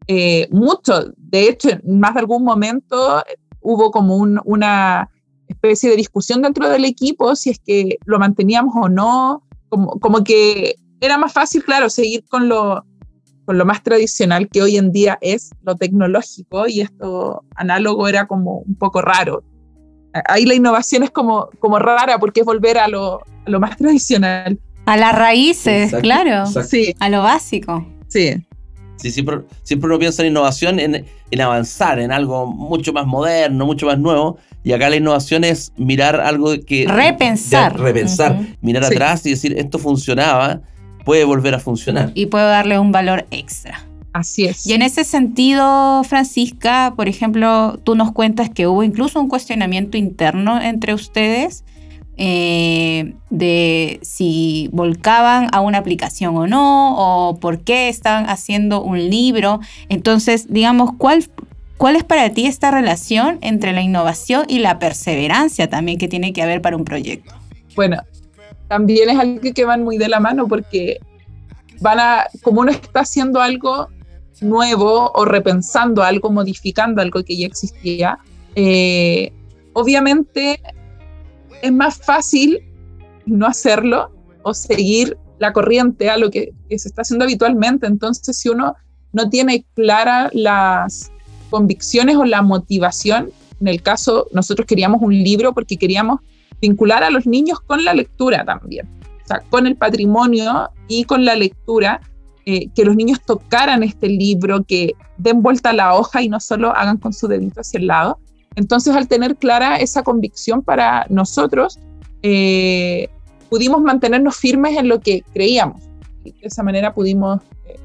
eh, 0.07 0.49
mucho. 0.51 1.13
De 1.17 1.49
hecho, 1.49 1.71
en 1.71 2.01
más 2.01 2.15
de 2.15 2.21
algún 2.21 2.45
momento 2.45 3.23
hubo 3.61 3.91
como 3.91 4.17
una 4.17 5.09
especie 5.47 5.91
de 5.91 5.97
discusión 5.97 6.43
dentro 6.43 6.69
del 6.69 6.85
equipo 6.85 7.35
si 7.35 7.51
es 7.51 7.59
que 7.59 7.99
lo 8.05 8.19
manteníamos 8.19 8.75
o 8.77 8.89
no, 8.89 9.43
como, 9.69 9.99
como 10.01 10.25
que 10.25 10.77
era 11.01 11.19
más 11.19 11.33
fácil, 11.33 11.65
claro, 11.65 11.91
seguir 11.91 12.25
con 12.29 12.49
lo, 12.49 12.85
con 13.45 13.59
lo 13.59 13.65
más 13.65 13.83
tradicional 13.83 14.49
que 14.49 14.63
hoy 14.63 14.77
en 14.77 14.93
día 14.93 15.19
es 15.21 15.51
lo 15.63 15.77
tecnológico 15.77 16.67
y 16.67 16.81
esto 16.81 17.45
análogo 17.55 18.09
era 18.09 18.27
como 18.27 18.59
un 18.59 18.75
poco 18.75 19.01
raro. 19.01 19.43
Ahí 20.27 20.45
la 20.47 20.55
innovación 20.55 21.03
es 21.03 21.11
como, 21.11 21.49
como 21.61 21.79
rara 21.79 22.19
porque 22.19 22.41
es 22.41 22.47
volver 22.47 22.79
a 22.79 22.89
lo, 22.89 23.21
a 23.47 23.51
lo 23.51 23.61
más 23.61 23.77
tradicional. 23.77 24.59
A 24.87 24.97
las 24.97 25.17
raíces, 25.17 25.85
Exacto, 25.85 26.03
claro. 26.03 26.41
exacto. 26.47 26.69
Sí, 26.69 26.95
A 26.99 27.09
lo 27.09 27.23
básico. 27.23 27.87
sí, 28.09 28.45
Sí, 28.99 29.13
siempre, 29.13 29.43
siempre 29.63 29.87
uno 29.89 29.99
piensa 29.99 30.23
en 30.23 30.31
innovación, 30.31 30.81
en, 30.81 31.07
en 31.31 31.41
avanzar, 31.41 32.01
en 32.01 32.11
algo 32.11 32.47
mucho 32.47 32.93
más 32.93 33.07
moderno, 33.07 33.65
mucho 33.65 33.87
más 33.87 33.97
nuevo. 33.97 34.39
Y 34.65 34.73
acá 34.73 34.91
la 34.91 34.97
innovación 34.97 35.45
es 35.45 35.73
mirar 35.77 36.21
algo 36.21 36.53
que... 36.67 36.87
Repensar. 36.87 37.73
de- 37.77 37.83
repensar, 37.83 38.39
mirar 38.61 38.85
Sí. 38.85 38.95
atrás 38.95 39.25
y 39.27 39.31
decir, 39.31 39.55
esto 39.57 39.79
funcionaba, 39.79 40.61
puede 41.05 41.25
volver 41.25 41.55
a 41.55 41.59
funcionar. 41.61 42.11
Y 42.15 42.27
puedo 42.27 42.47
darle 42.47 42.79
un 42.79 42.93
valor 42.93 43.27
extra. 43.31 43.85
así 44.13 44.47
es. 44.47 44.67
Y 44.67 44.73
en 44.73 44.83
ese 44.83 45.05
sentido, 45.05 46.03
Francisca, 46.05 46.93
por 46.97 47.09
ejemplo, 47.09 47.79
tú 47.85 47.95
nos 47.95 48.11
cuentas 48.13 48.51
que 48.51 48.67
hubo 48.67 48.83
incluso 48.83 49.21
un 49.21 49.29
cuestionamiento 49.29 49.97
interno 49.97 50.61
entre 50.61 50.93
ustedes 50.93 51.65
eh, 52.21 53.15
de 53.31 54.01
si 54.03 54.69
volcaban 54.73 55.47
a 55.53 55.61
una 55.61 55.79
aplicación 55.79 56.37
o 56.37 56.49
no, 56.49 56.97
o 56.97 57.39
por 57.39 57.61
qué 57.61 57.89
estaban 57.89 58.29
haciendo 58.29 58.83
un 58.83 59.09
libro. 59.09 59.61
Entonces, 59.89 60.47
digamos, 60.53 60.91
¿cuál, 60.99 61.25
¿cuál 61.79 61.97
es 61.97 62.05
para 62.05 62.31
ti 62.31 62.47
esta 62.47 62.71
relación 62.71 63.39
entre 63.41 63.73
la 63.73 63.81
innovación 63.81 64.45
y 64.49 64.59
la 64.59 64.79
perseverancia 64.79 65.71
también 65.71 65.99
que 65.99 66.09
tiene 66.09 66.33
que 66.33 66.43
haber 66.43 66.61
para 66.61 66.77
un 66.77 66.85
proyecto? 66.85 67.33
Bueno, 67.75 68.03
también 68.69 69.09
es 69.09 69.19
algo 69.19 69.41
que 69.55 69.65
van 69.65 69.85
muy 69.85 69.97
de 69.97 70.09
la 70.09 70.21
mano 70.21 70.47
porque 70.47 70.99
van 71.81 72.01
a, 72.01 72.27
como 72.43 72.61
uno 72.61 72.73
está 72.73 73.01
haciendo 73.01 73.41
algo 73.41 73.89
nuevo 74.41 75.11
o 75.15 75.25
repensando 75.25 76.03
algo, 76.03 76.31
modificando 76.31 77.01
algo 77.01 77.25
que 77.25 77.37
ya 77.37 77.47
existía, 77.47 78.19
eh, 78.55 79.33
obviamente 79.73 80.61
es 81.63 81.73
más 81.73 81.97
fácil 81.97 82.61
no 83.27 83.47
hacerlo 83.47 84.11
o 84.43 84.55
seguir 84.55 85.17
la 85.39 85.53
corriente 85.53 86.11
a 86.11 86.17
lo 86.17 86.31
que, 86.31 86.53
que 86.69 86.79
se 86.79 86.89
está 86.89 87.03
haciendo 87.03 87.25
habitualmente. 87.25 87.87
Entonces, 87.87 88.39
si 88.39 88.49
uno 88.49 88.75
no 89.13 89.29
tiene 89.29 89.65
claras 89.75 90.31
las 90.35 91.13
convicciones 91.49 92.17
o 92.17 92.25
la 92.25 92.43
motivación, 92.43 93.31
en 93.61 93.69
el 93.69 93.83
caso, 93.83 94.29
nosotros 94.33 94.67
queríamos 94.67 95.03
un 95.03 95.13
libro 95.13 95.53
porque 95.53 95.77
queríamos 95.77 96.21
vincular 96.61 97.03
a 97.03 97.11
los 97.11 97.27
niños 97.27 97.61
con 97.61 97.85
la 97.85 97.95
lectura 97.95 98.45
también, 98.45 98.89
o 99.25 99.27
sea, 99.27 99.41
con 99.51 99.67
el 99.67 99.77
patrimonio 99.77 100.71
y 100.87 101.05
con 101.05 101.25
la 101.25 101.35
lectura, 101.35 102.01
eh, 102.47 102.69
que 102.75 102.85
los 102.85 102.97
niños 102.97 103.21
tocaran 103.25 103.83
este 103.83 104.09
libro, 104.09 104.65
que 104.65 104.95
den 105.19 105.43
vuelta 105.43 105.71
a 105.71 105.73
la 105.73 105.95
hoja 105.95 106.23
y 106.23 106.29
no 106.29 106.41
solo 106.41 106.75
hagan 106.75 106.97
con 106.97 107.13
su 107.13 107.29
dedito 107.29 107.61
hacia 107.61 107.79
el 107.79 107.89
lado. 107.89 108.19
Entonces, 108.57 108.97
al 108.97 109.07
tener 109.07 109.37
clara 109.37 109.77
esa 109.77 110.03
convicción 110.03 110.63
para 110.63 111.07
nosotros, 111.11 111.79
eh, 112.23 113.09
pudimos 113.49 113.83
mantenernos 113.83 114.37
firmes 114.37 114.77
en 114.77 114.89
lo 114.89 115.01
que 115.01 115.23
creíamos. 115.33 115.83
Y 116.25 116.33
de 116.33 116.47
esa 116.49 116.63
manera 116.63 116.95
pudimos 116.95 117.41
eh, 117.67 117.79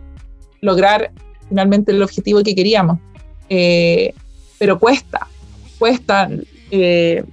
lograr 0.62 1.12
finalmente 1.50 1.92
el 1.92 2.02
objetivo 2.02 2.42
que 2.42 2.56
queríamos. 2.56 3.00
Eh, 3.56 4.14
pero 4.58 4.80
cuesta, 4.80 5.28
cuesta. 5.78 6.28
eh, 6.72 7.24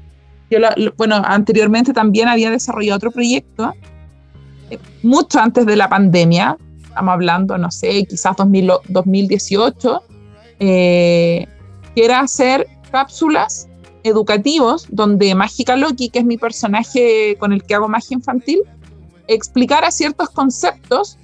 yo 0.50 0.58
bueno, 0.98 1.22
anteriormente 1.24 1.94
también 1.94 2.28
había 2.28 2.50
desarrollado 2.50 2.96
otro 2.96 3.10
proyecto, 3.10 3.72
eh, 4.68 4.78
mucho 5.02 5.38
antes 5.40 5.64
de 5.64 5.76
la 5.76 5.88
pandemia, 5.88 6.58
estamos 6.82 7.12
hablando, 7.14 7.56
no 7.56 7.70
sé, 7.70 8.04
quizás 8.04 8.36
2000 8.36 8.70
o- 8.70 8.82
2018, 8.88 10.02
eh, 10.58 11.46
que 11.94 12.04
era 12.04 12.20
hacer 12.20 12.66
cápsulas 12.90 13.66
educativos 14.02 14.86
donde 14.90 15.34
Mágica 15.34 15.74
Loki, 15.76 16.10
que 16.10 16.18
es 16.18 16.24
mi 16.26 16.36
personaje 16.36 17.36
con 17.38 17.52
el 17.54 17.62
que 17.62 17.74
hago 17.76 17.88
magia 17.88 18.14
infantil, 18.16 18.60
explicara 19.26 19.90
ciertos 19.90 20.28
conceptos 20.30 21.16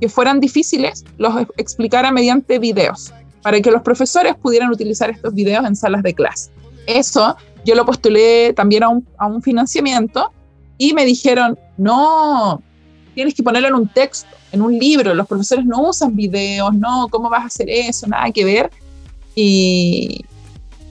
que 0.00 0.08
fueran 0.08 0.40
difíciles, 0.40 1.04
los 1.18 1.42
ex- 1.42 1.52
explicara 1.58 2.10
mediante 2.10 2.58
videos, 2.58 3.12
para 3.42 3.60
que 3.60 3.70
los 3.70 3.82
profesores 3.82 4.34
pudieran 4.36 4.70
utilizar 4.70 5.10
estos 5.10 5.34
videos 5.34 5.64
en 5.66 5.76
salas 5.76 6.02
de 6.02 6.14
clase. 6.14 6.50
Eso 6.86 7.36
yo 7.64 7.74
lo 7.74 7.84
postulé 7.84 8.52
también 8.54 8.82
a 8.82 8.88
un, 8.88 9.06
a 9.18 9.26
un 9.26 9.42
financiamiento 9.42 10.32
y 10.78 10.94
me 10.94 11.04
dijeron, 11.04 11.58
no, 11.76 12.62
tienes 13.14 13.34
que 13.34 13.42
ponerlo 13.42 13.68
en 13.68 13.74
un 13.74 13.88
texto, 13.88 14.28
en 14.52 14.62
un 14.62 14.78
libro, 14.78 15.14
los 15.14 15.26
profesores 15.26 15.64
no 15.64 15.88
usan 15.88 16.16
videos, 16.16 16.74
no, 16.74 17.08
¿cómo 17.10 17.30
vas 17.30 17.42
a 17.42 17.46
hacer 17.46 17.68
eso? 17.70 18.06
Nada 18.06 18.30
que 18.30 18.44
ver. 18.44 18.70
Y, 19.34 20.24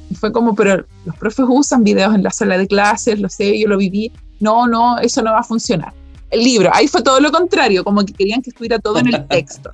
y 0.10 0.16
fue 0.16 0.32
como, 0.32 0.56
pero 0.56 0.86
los 1.06 1.16
profes 1.18 1.46
usan 1.48 1.84
videos 1.84 2.14
en 2.16 2.24
la 2.24 2.32
sala 2.32 2.58
de 2.58 2.68
clases, 2.68 3.20
lo 3.20 3.30
sé, 3.30 3.58
yo 3.60 3.68
lo 3.68 3.78
viví, 3.78 4.12
no, 4.40 4.68
no, 4.68 5.00
eso 5.00 5.22
no 5.22 5.32
va 5.32 5.40
a 5.40 5.44
funcionar. 5.44 5.94
El 6.30 6.44
libro, 6.44 6.70
ahí 6.74 6.88
fue 6.88 7.02
todo 7.02 7.20
lo 7.20 7.32
contrario, 7.32 7.84
como 7.84 8.06
que 8.06 8.14
querían 8.14 8.42
que 8.42 8.50
estuviera 8.50 8.80
todo 8.80 8.98
en 9.00 9.08
el 9.08 9.28
texto. 9.30 9.72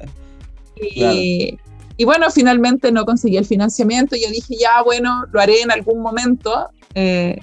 Y, 0.80 1.58
y 1.98 2.06
bueno, 2.06 2.30
finalmente 2.30 2.92
no 2.92 3.06
conseguí 3.06 3.38
el 3.38 3.46
financiamiento. 3.46 4.16
Yo 4.16 4.30
dije, 4.30 4.56
ya, 4.60 4.84
bueno, 4.84 5.26
lo 5.32 5.42
haré 5.42 5.62
en 5.62 5.72
algún 5.72 6.02
momento. 6.02 6.70
eh, 6.94 7.40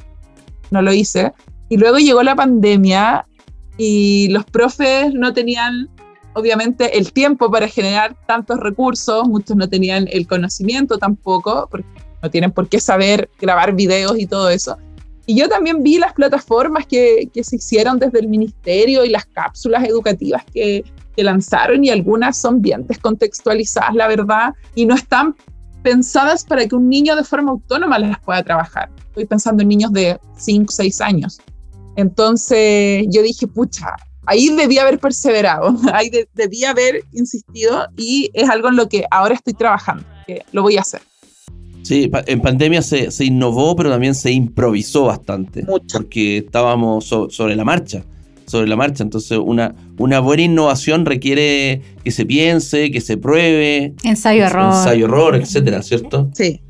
no 0.70 0.82
lo 0.82 0.92
hice. 0.92 1.32
Y 1.68 1.76
luego 1.76 1.98
llegó 1.98 2.22
la 2.22 2.34
pandemia 2.34 3.26
y 3.76 4.28
los 4.28 4.44
profes 4.44 5.14
no 5.14 5.32
tenían, 5.32 5.88
obviamente, 6.34 6.98
el 6.98 7.12
tiempo 7.12 7.50
para 7.50 7.68
generar 7.68 8.16
tantos 8.26 8.58
recursos. 8.58 9.28
Muchos 9.28 9.56
no 9.56 9.68
tenían 9.68 10.08
el 10.10 10.26
conocimiento 10.26 10.98
tampoco, 10.98 11.68
porque 11.70 11.86
no 12.22 12.30
tienen 12.30 12.52
por 12.52 12.68
qué 12.68 12.80
saber 12.80 13.30
grabar 13.40 13.74
videos 13.74 14.18
y 14.18 14.26
todo 14.26 14.48
eso. 14.50 14.76
Y 15.26 15.36
yo 15.36 15.48
también 15.48 15.82
vi 15.82 15.98
las 15.98 16.12
plataformas 16.12 16.86
que, 16.86 17.30
que 17.32 17.44
se 17.44 17.56
hicieron 17.56 17.98
desde 17.98 18.20
el 18.20 18.28
ministerio 18.28 19.04
y 19.04 19.08
las 19.08 19.24
cápsulas 19.24 19.84
educativas 19.84 20.44
que, 20.52 20.84
que 21.16 21.22
lanzaron 21.24 21.84
y 21.84 21.90
algunas 21.90 22.36
son 22.38 22.60
bien 22.62 22.86
descontextualizadas, 22.86 23.94
la 23.94 24.08
verdad, 24.08 24.52
y 24.74 24.86
no 24.86 24.94
están 24.94 25.34
pensadas 25.82 26.44
para 26.44 26.66
que 26.66 26.74
un 26.74 26.88
niño 26.88 27.14
de 27.16 27.24
forma 27.24 27.50
autónoma 27.52 27.98
las 27.98 28.18
pueda 28.20 28.42
trabajar. 28.42 28.90
Estoy 29.08 29.26
pensando 29.26 29.62
en 29.62 29.68
niños 29.68 29.92
de 29.92 30.18
5, 30.36 30.72
6 30.72 31.00
años. 31.00 31.40
Entonces 31.96 33.06
yo 33.10 33.22
dije, 33.22 33.46
pucha, 33.46 33.94
ahí 34.26 34.48
debí 34.50 34.78
haber 34.78 34.98
perseverado, 34.98 35.74
ahí 35.92 36.10
de- 36.10 36.28
debí 36.34 36.64
haber 36.64 37.04
insistido 37.12 37.86
y 37.96 38.30
es 38.34 38.48
algo 38.48 38.68
en 38.68 38.76
lo 38.76 38.88
que 38.88 39.04
ahora 39.10 39.34
estoy 39.34 39.54
trabajando, 39.54 40.04
que 40.26 40.42
lo 40.52 40.62
voy 40.62 40.76
a 40.76 40.80
hacer. 40.80 41.00
Sí, 41.82 42.10
en 42.26 42.40
pandemia 42.40 42.80
se, 42.80 43.10
se 43.10 43.26
innovó, 43.26 43.76
pero 43.76 43.90
también 43.90 44.14
se 44.14 44.30
improvisó 44.32 45.04
bastante. 45.04 45.64
Mucho. 45.64 45.98
Porque 45.98 46.38
estábamos 46.38 47.04
so- 47.04 47.28
sobre 47.28 47.54
la 47.56 47.64
marcha. 47.64 48.02
Sobre 48.46 48.68
la 48.68 48.76
marcha. 48.76 49.02
Entonces, 49.02 49.38
una, 49.38 49.74
una 49.98 50.20
buena 50.20 50.42
innovación 50.42 51.06
requiere 51.06 51.80
que 52.04 52.10
se 52.10 52.26
piense, 52.26 52.90
que 52.90 53.00
se 53.00 53.16
pruebe. 53.16 53.94
Ensayo 54.02 54.44
error. 54.44 54.74
Ensayo 54.74 55.06
error, 55.06 55.36
etcétera, 55.36 55.82
¿cierto? 55.82 56.30
Sí. 56.34 56.60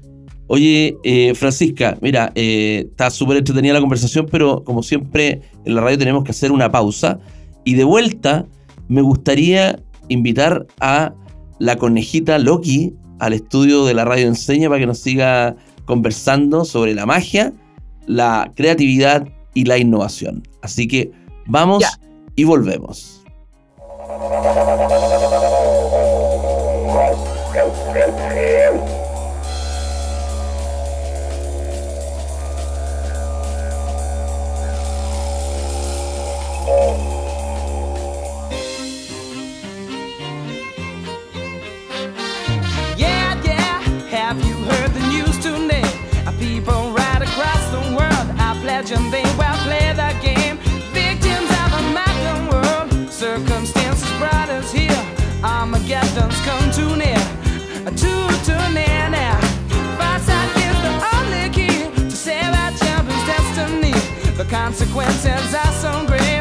Oye, 0.46 0.98
eh, 1.04 1.34
Francisca, 1.34 1.96
mira, 2.02 2.30
eh, 2.34 2.86
está 2.90 3.10
súper 3.10 3.38
entretenida 3.38 3.72
la 3.72 3.80
conversación, 3.80 4.26
pero 4.30 4.62
como 4.62 4.82
siempre 4.82 5.40
en 5.64 5.74
la 5.74 5.80
radio 5.80 5.98
tenemos 5.98 6.22
que 6.22 6.32
hacer 6.32 6.52
una 6.52 6.70
pausa. 6.70 7.18
Y 7.64 7.74
de 7.74 7.84
vuelta, 7.84 8.46
me 8.88 9.00
gustaría 9.00 9.80
invitar 10.08 10.66
a 10.80 11.14
la 11.58 11.76
conejita 11.76 12.38
Loki 12.38 12.92
al 13.20 13.32
estudio 13.32 13.86
de 13.86 13.94
la 13.94 14.04
radio 14.04 14.26
Enseña 14.26 14.68
para 14.68 14.80
que 14.80 14.86
nos 14.86 14.98
siga 14.98 15.56
conversando 15.86 16.64
sobre 16.64 16.94
la 16.94 17.06
magia, 17.06 17.52
la 18.06 18.52
creatividad 18.54 19.26
y 19.54 19.64
la 19.64 19.78
innovación. 19.78 20.42
Así 20.60 20.86
que 20.86 21.10
vamos 21.46 21.80
Ya. 21.80 21.90
y 22.36 22.44
volvemos. 22.44 23.22
Yeah, 42.96 43.34
yeah, 43.42 43.80
consequences 64.64 65.54
are 65.54 65.72
so 65.72 66.06
grave, 66.06 66.33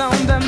on 0.00 0.26
the 0.26 0.47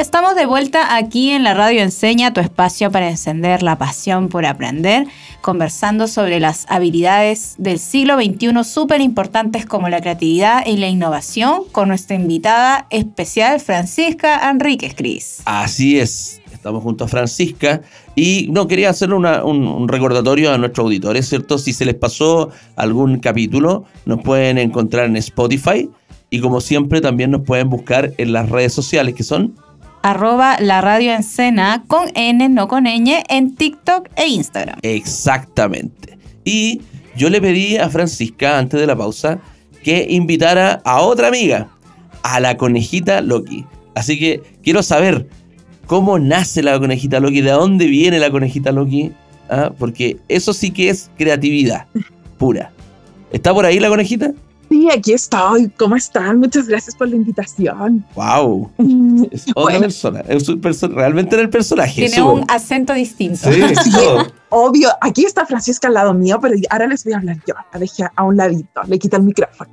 estamos 0.00 0.34
de 0.34 0.46
vuelta 0.46 0.96
aquí 0.96 1.30
en 1.30 1.44
la 1.44 1.52
radio 1.54 1.82
Enseña, 1.82 2.32
tu 2.32 2.40
espacio 2.40 2.90
para 2.90 3.10
encender 3.10 3.62
la 3.62 3.76
pasión 3.76 4.28
por 4.28 4.46
aprender, 4.46 5.06
conversando 5.42 6.08
sobre 6.08 6.40
las 6.40 6.64
habilidades 6.70 7.54
del 7.58 7.78
siglo 7.78 8.16
XXI 8.16 8.64
súper 8.64 9.00
importantes 9.02 9.66
como 9.66 9.88
la 9.88 10.00
creatividad 10.00 10.64
y 10.66 10.76
la 10.78 10.88
innovación 10.88 11.64
con 11.70 11.88
nuestra 11.88 12.16
invitada 12.16 12.86
especial 12.90 13.60
Francisca 13.60 14.48
Enríquez 14.50 14.94
Cris. 14.94 15.42
Así 15.44 15.98
es, 15.98 16.40
estamos 16.52 16.82
junto 16.82 17.04
a 17.04 17.08
Francisca 17.08 17.82
y 18.16 18.48
no 18.50 18.66
quería 18.68 18.90
hacerle 18.90 19.16
una- 19.16 19.44
un, 19.44 19.66
un 19.66 19.86
recordatorio 19.88 20.52
a 20.52 20.58
nuestros 20.58 20.84
auditores, 20.86 21.28
¿cierto? 21.28 21.58
Si 21.58 21.72
se 21.74 21.84
les 21.84 21.94
pasó 21.94 22.50
algún 22.76 23.18
capítulo, 23.18 23.84
nos 24.06 24.22
pueden 24.22 24.56
encontrar 24.56 25.06
en 25.06 25.16
Spotify 25.16 25.90
y 26.30 26.40
como 26.40 26.60
siempre 26.62 27.00
también 27.02 27.30
nos 27.32 27.42
pueden 27.42 27.68
buscar 27.68 28.12
en 28.16 28.32
las 28.32 28.48
redes 28.48 28.72
sociales 28.72 29.14
que 29.14 29.24
son 29.24 29.54
Arroba 30.02 30.58
la 30.60 30.80
radio 30.80 31.12
Encena 31.12 31.84
con 31.86 32.08
N, 32.14 32.48
no 32.48 32.68
con 32.68 32.84
ñ, 32.84 33.22
en 33.28 33.54
TikTok 33.54 34.08
e 34.16 34.28
Instagram. 34.28 34.78
Exactamente. 34.82 36.18
Y 36.44 36.80
yo 37.16 37.28
le 37.28 37.40
pedí 37.40 37.76
a 37.76 37.90
Francisca 37.90 38.58
antes 38.58 38.80
de 38.80 38.86
la 38.86 38.96
pausa 38.96 39.40
que 39.82 40.06
invitara 40.08 40.80
a 40.84 41.00
otra 41.00 41.28
amiga, 41.28 41.68
a 42.22 42.40
la 42.40 42.56
conejita 42.56 43.20
Loki. 43.20 43.64
Así 43.94 44.18
que 44.18 44.42
quiero 44.62 44.82
saber 44.82 45.28
cómo 45.86 46.18
nace 46.18 46.62
la 46.62 46.78
conejita 46.78 47.20
Loki, 47.20 47.40
de 47.40 47.50
dónde 47.50 47.86
viene 47.86 48.18
la 48.18 48.30
conejita 48.30 48.72
Loki, 48.72 49.12
¿Ah? 49.48 49.72
porque 49.78 50.16
eso 50.28 50.52
sí 50.52 50.70
que 50.70 50.90
es 50.90 51.10
creatividad 51.18 51.86
pura. 52.38 52.72
¿Está 53.32 53.52
por 53.52 53.66
ahí 53.66 53.78
la 53.80 53.88
conejita? 53.88 54.32
Sí, 54.70 54.88
aquí 54.90 55.12
estoy. 55.12 55.68
¿Cómo 55.70 55.96
están? 55.96 56.38
Muchas 56.38 56.68
gracias 56.68 56.94
por 56.94 57.08
la 57.08 57.16
invitación. 57.16 58.06
¡Wow! 58.14 58.70
Es 59.32 59.42
otra 59.50 59.62
Bueno. 59.62 59.80
persona, 59.80 60.20
es 60.28 60.48
un 60.48 60.60
perso- 60.60 60.88
realmente 60.94 61.34
era 61.34 61.42
el 61.42 61.50
personaje. 61.50 62.06
Tiene 62.06 62.22
un 62.22 62.44
acento 62.48 62.92
distinto. 62.94 63.50
Sí, 63.52 63.60
todo. 63.92 64.26
Obvio, 64.50 64.88
aquí 65.00 65.24
está 65.24 65.44
Francisca 65.44 65.88
al 65.88 65.94
lado 65.94 66.14
mío, 66.14 66.38
pero 66.40 66.54
ahora 66.70 66.86
les 66.86 67.02
voy 67.04 67.14
a 67.14 67.16
hablar 67.18 67.36
yo. 67.46 67.54
La 67.72 67.78
dejé 67.80 68.04
a 68.14 68.22
un 68.22 68.36
ladito, 68.36 68.80
le 68.86 68.98
quito 68.98 69.16
el 69.16 69.24
micrófono. 69.24 69.70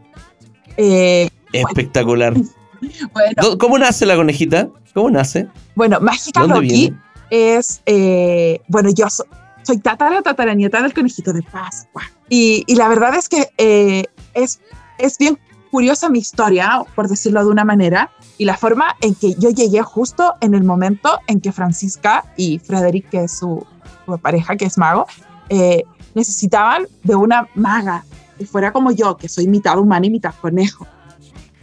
Eh, 0.78 1.30
Espectacular. 1.54 2.34
bueno, 3.14 3.58
¿Cómo 3.60 3.78
nace 3.78 4.06
la 4.08 4.16
conejita? 4.16 4.70
¿Cómo 4.94 5.10
nace? 5.12 5.48
bueno, 5.76 6.00
Mágica 6.00 6.42
¿Dónde 6.42 6.56
Loki 6.56 6.68
viene? 6.68 6.98
es, 7.30 7.82
eh, 7.86 8.62
bueno, 8.68 8.90
yo 8.96 9.08
so- 9.12 9.26
soy 9.64 9.78
tatara 9.80 10.22
tataranieta 10.24 10.82
del 10.82 10.94
conejito 10.94 11.34
de 11.34 11.44
Pascua. 11.44 12.02
Y, 12.30 12.64
y 12.68 12.76
la 12.76 12.88
verdad 12.88 13.16
es 13.16 13.30
que 13.30 13.50
eh, 13.58 14.06
es, 14.34 14.60
es 14.98 15.18
bien 15.18 15.38
curiosa 15.72 16.10
mi 16.10 16.20
historia, 16.20 16.82
por 16.96 17.08
decirlo 17.08 17.44
de 17.44 17.52
una 17.52 17.66
manera, 17.66 18.10
y 18.38 18.46
la 18.46 18.56
forma 18.58 18.96
en 19.02 19.16
que 19.16 19.36
yo 19.38 19.50
llegué 19.50 19.82
justo 19.82 20.36
en 20.42 20.54
el 20.54 20.64
momento 20.64 21.20
en 21.28 21.42
que 21.42 21.52
Francisca 21.52 22.26
y 22.38 22.60
Frederick, 22.60 23.10
que 23.10 23.24
es 23.26 23.38
su, 23.38 23.66
su 24.06 24.18
pareja, 24.18 24.56
que 24.56 24.66
es 24.66 24.78
mago, 24.78 25.06
eh, 25.50 25.84
necesitaban 26.16 26.88
de 27.04 27.16
una 27.16 27.48
maga 27.56 28.06
que 28.38 28.46
fuera 28.46 28.72
como 28.72 28.92
yo, 28.92 29.18
que 29.18 29.28
soy 29.28 29.48
mitad 29.48 29.78
humana 29.78 30.06
y 30.06 30.10
mitad 30.10 30.34
conejo. 30.40 30.88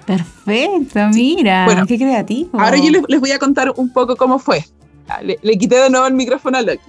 Perfecto, 0.07 1.01
mira, 1.13 1.65
Bueno, 1.65 1.87
qué 1.87 1.97
creativo. 1.97 2.61
Ahora 2.61 2.77
yo 2.77 2.91
les, 2.91 3.03
les 3.09 3.21
voy 3.21 3.31
a 3.31 3.39
contar 3.39 3.73
un 3.77 3.91
poco 3.93 4.17
cómo 4.17 4.39
fue. 4.39 4.65
Ah, 5.09 5.23
Le, 5.23 5.39
le 5.43 5.57
quité 5.57 5.77
de 5.77 5.91
nuevo 5.91 6.07
el 6.07 6.15
micrófono 6.15 6.59
a 6.59 6.63
Loki. 6.63 6.81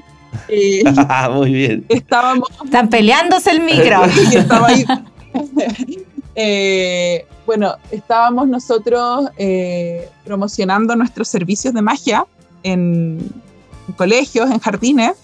Eh, 0.49 0.83
Muy 1.31 1.53
bien. 1.53 1.85
estábamos 1.89 2.49
Están 2.63 2.89
peleándose 2.89 3.51
el 3.51 3.61
micro. 3.61 4.01
y 4.31 4.35
estaba 4.35 4.67
ahí. 4.67 4.85
Eh, 6.35 7.25
bueno, 7.45 7.75
estábamos 7.91 8.47
nosotros 8.47 9.29
eh, 9.37 10.09
promocionando 10.25 10.95
nuestros 10.95 11.27
servicios 11.27 11.73
de 11.73 11.81
magia 11.81 12.25
en, 12.63 13.19
en 13.87 13.93
colegios, 13.95 14.49
en 14.51 14.59
jardines, 14.59 15.15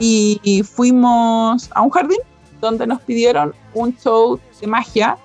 y, 0.00 0.62
fuimos 0.64 1.68
a 1.74 1.82
un 1.82 1.90
jardín 1.90 2.18
donde 2.60 2.86
nos 2.86 3.02
pidieron 3.02 3.54
un 3.74 3.96
show 3.96 4.40
de 4.60 4.66
magia, 4.66 5.18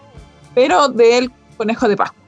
pero 0.54 0.90
del 0.90 1.32
conejo 1.58 1.88
de 1.88 1.96
Pascua, 1.96 2.22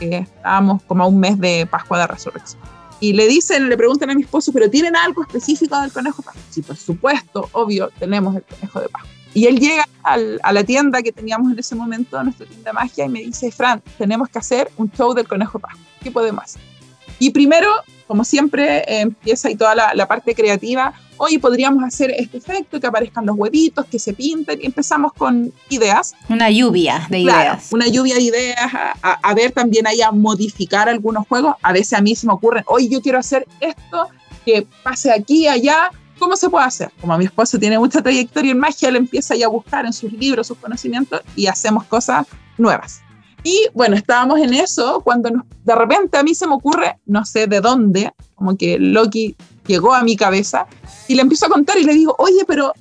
estábamos 0.00 0.82
como 0.82 1.04
a 1.04 1.06
un 1.06 1.18
mes 1.18 1.38
de 1.40 1.66
Pascua 1.66 1.98
de 1.98 2.06
Resurrección. 2.06 2.60
Y 3.00 3.12
le 3.12 3.26
dicen, 3.26 3.68
le 3.68 3.76
preguntan 3.76 4.10
a 4.10 4.14
mi 4.14 4.22
esposo, 4.22 4.52
¿pero 4.52 4.68
tienen 4.68 4.96
algo 4.96 5.22
específico 5.22 5.80
del 5.80 5.92
conejo 5.92 6.18
de 6.18 6.26
Pascua? 6.26 6.42
Sí, 6.50 6.62
por 6.62 6.76
supuesto, 6.76 7.48
obvio, 7.52 7.90
tenemos 7.98 8.36
el 8.36 8.42
conejo 8.42 8.80
de 8.80 8.88
Pascua. 8.88 9.17
Y 9.34 9.46
él 9.46 9.58
llega 9.60 9.86
al- 10.02 10.40
a 10.42 10.52
la 10.52 10.64
tienda 10.64 11.02
que 11.02 11.12
teníamos 11.12 11.52
en 11.52 11.58
ese 11.58 11.74
momento, 11.74 12.22
nuestra 12.22 12.46
tienda 12.46 12.70
de 12.70 12.74
magia, 12.74 13.04
y 13.04 13.08
me 13.08 13.20
dice, 13.20 13.50
Fran, 13.52 13.82
tenemos 13.98 14.28
que 14.28 14.38
hacer 14.38 14.70
un 14.76 14.90
show 14.90 15.12
del 15.14 15.28
conejo 15.28 15.58
Pascua. 15.58 15.80
¿Qué 16.02 16.10
podemos 16.10 16.44
hacer? 16.44 16.62
Y 17.18 17.30
primero, 17.30 17.68
como 18.06 18.24
siempre, 18.24 18.78
eh, 18.78 19.00
empieza 19.00 19.48
ahí 19.48 19.56
toda 19.56 19.74
la, 19.74 19.92
la 19.94 20.06
parte 20.08 20.34
creativa. 20.34 20.94
Oye, 21.16 21.40
podríamos 21.40 21.82
hacer 21.82 22.12
este 22.16 22.38
efecto, 22.38 22.80
que 22.80 22.86
aparezcan 22.86 23.26
los 23.26 23.36
huevitos, 23.36 23.84
que 23.86 23.98
se 23.98 24.12
pinten. 24.12 24.60
Y 24.62 24.66
empezamos 24.66 25.12
con 25.12 25.52
ideas. 25.68 26.14
Una 26.28 26.48
lluvia 26.48 27.06
de 27.10 27.22
Claro, 27.24 27.40
ideas. 27.40 27.68
una 27.72 27.88
lluvia 27.88 28.14
de 28.14 28.22
ideas, 28.22 28.72
a, 28.72 28.94
a- 29.02 29.18
a 29.20 29.34
ver 29.34 29.50
también 29.50 29.86
ahí 29.88 30.00
a 30.00 30.12
modificar 30.12 30.88
algunos 30.88 31.26
juegos. 31.26 31.56
A 31.62 31.72
veces 31.72 31.94
a 31.98 32.00
mí 32.00 32.14
se 32.14 32.26
me 32.28 32.32
ocurren, 32.32 32.62
oye, 32.68 32.88
yo 32.88 33.02
quiero 33.02 33.18
hacer 33.18 33.46
esto, 33.60 34.06
que 34.44 34.64
pase 34.84 35.12
aquí, 35.12 35.48
allá. 35.48 35.90
¿Cómo 36.18 36.36
se 36.36 36.48
puede 36.50 36.66
hacer? 36.66 36.90
Como 37.00 37.16
mi 37.16 37.24
esposo 37.26 37.58
tiene 37.58 37.78
mucha 37.78 38.02
trayectoria 38.02 38.52
en 38.52 38.58
magia, 38.58 38.88
él 38.88 38.96
empieza 38.96 39.34
ya 39.36 39.46
a 39.46 39.48
buscar 39.48 39.86
en 39.86 39.92
sus 39.92 40.12
libros, 40.12 40.46
sus 40.48 40.58
conocimientos 40.58 41.20
y 41.36 41.46
hacemos 41.46 41.84
cosas 41.84 42.26
nuevas. 42.56 43.00
Y 43.44 43.68
bueno, 43.72 43.94
estábamos 43.96 44.40
en 44.40 44.52
eso 44.52 45.00
cuando 45.04 45.30
nos- 45.30 45.44
de 45.64 45.74
repente 45.74 46.18
a 46.18 46.22
mí 46.22 46.34
se 46.34 46.46
me 46.46 46.54
ocurre, 46.54 46.98
no 47.06 47.24
sé 47.24 47.46
de 47.46 47.60
dónde, 47.60 48.12
como 48.34 48.56
que 48.56 48.78
Loki 48.78 49.36
llegó 49.66 49.94
a 49.94 50.02
mi 50.02 50.16
cabeza 50.16 50.66
y 51.06 51.14
le 51.14 51.22
empiezo 51.22 51.46
a 51.46 51.48
contar 51.48 51.78
y 51.78 51.84
le 51.84 51.94
digo, 51.94 52.16
oye, 52.18 52.44
pero 52.46 52.72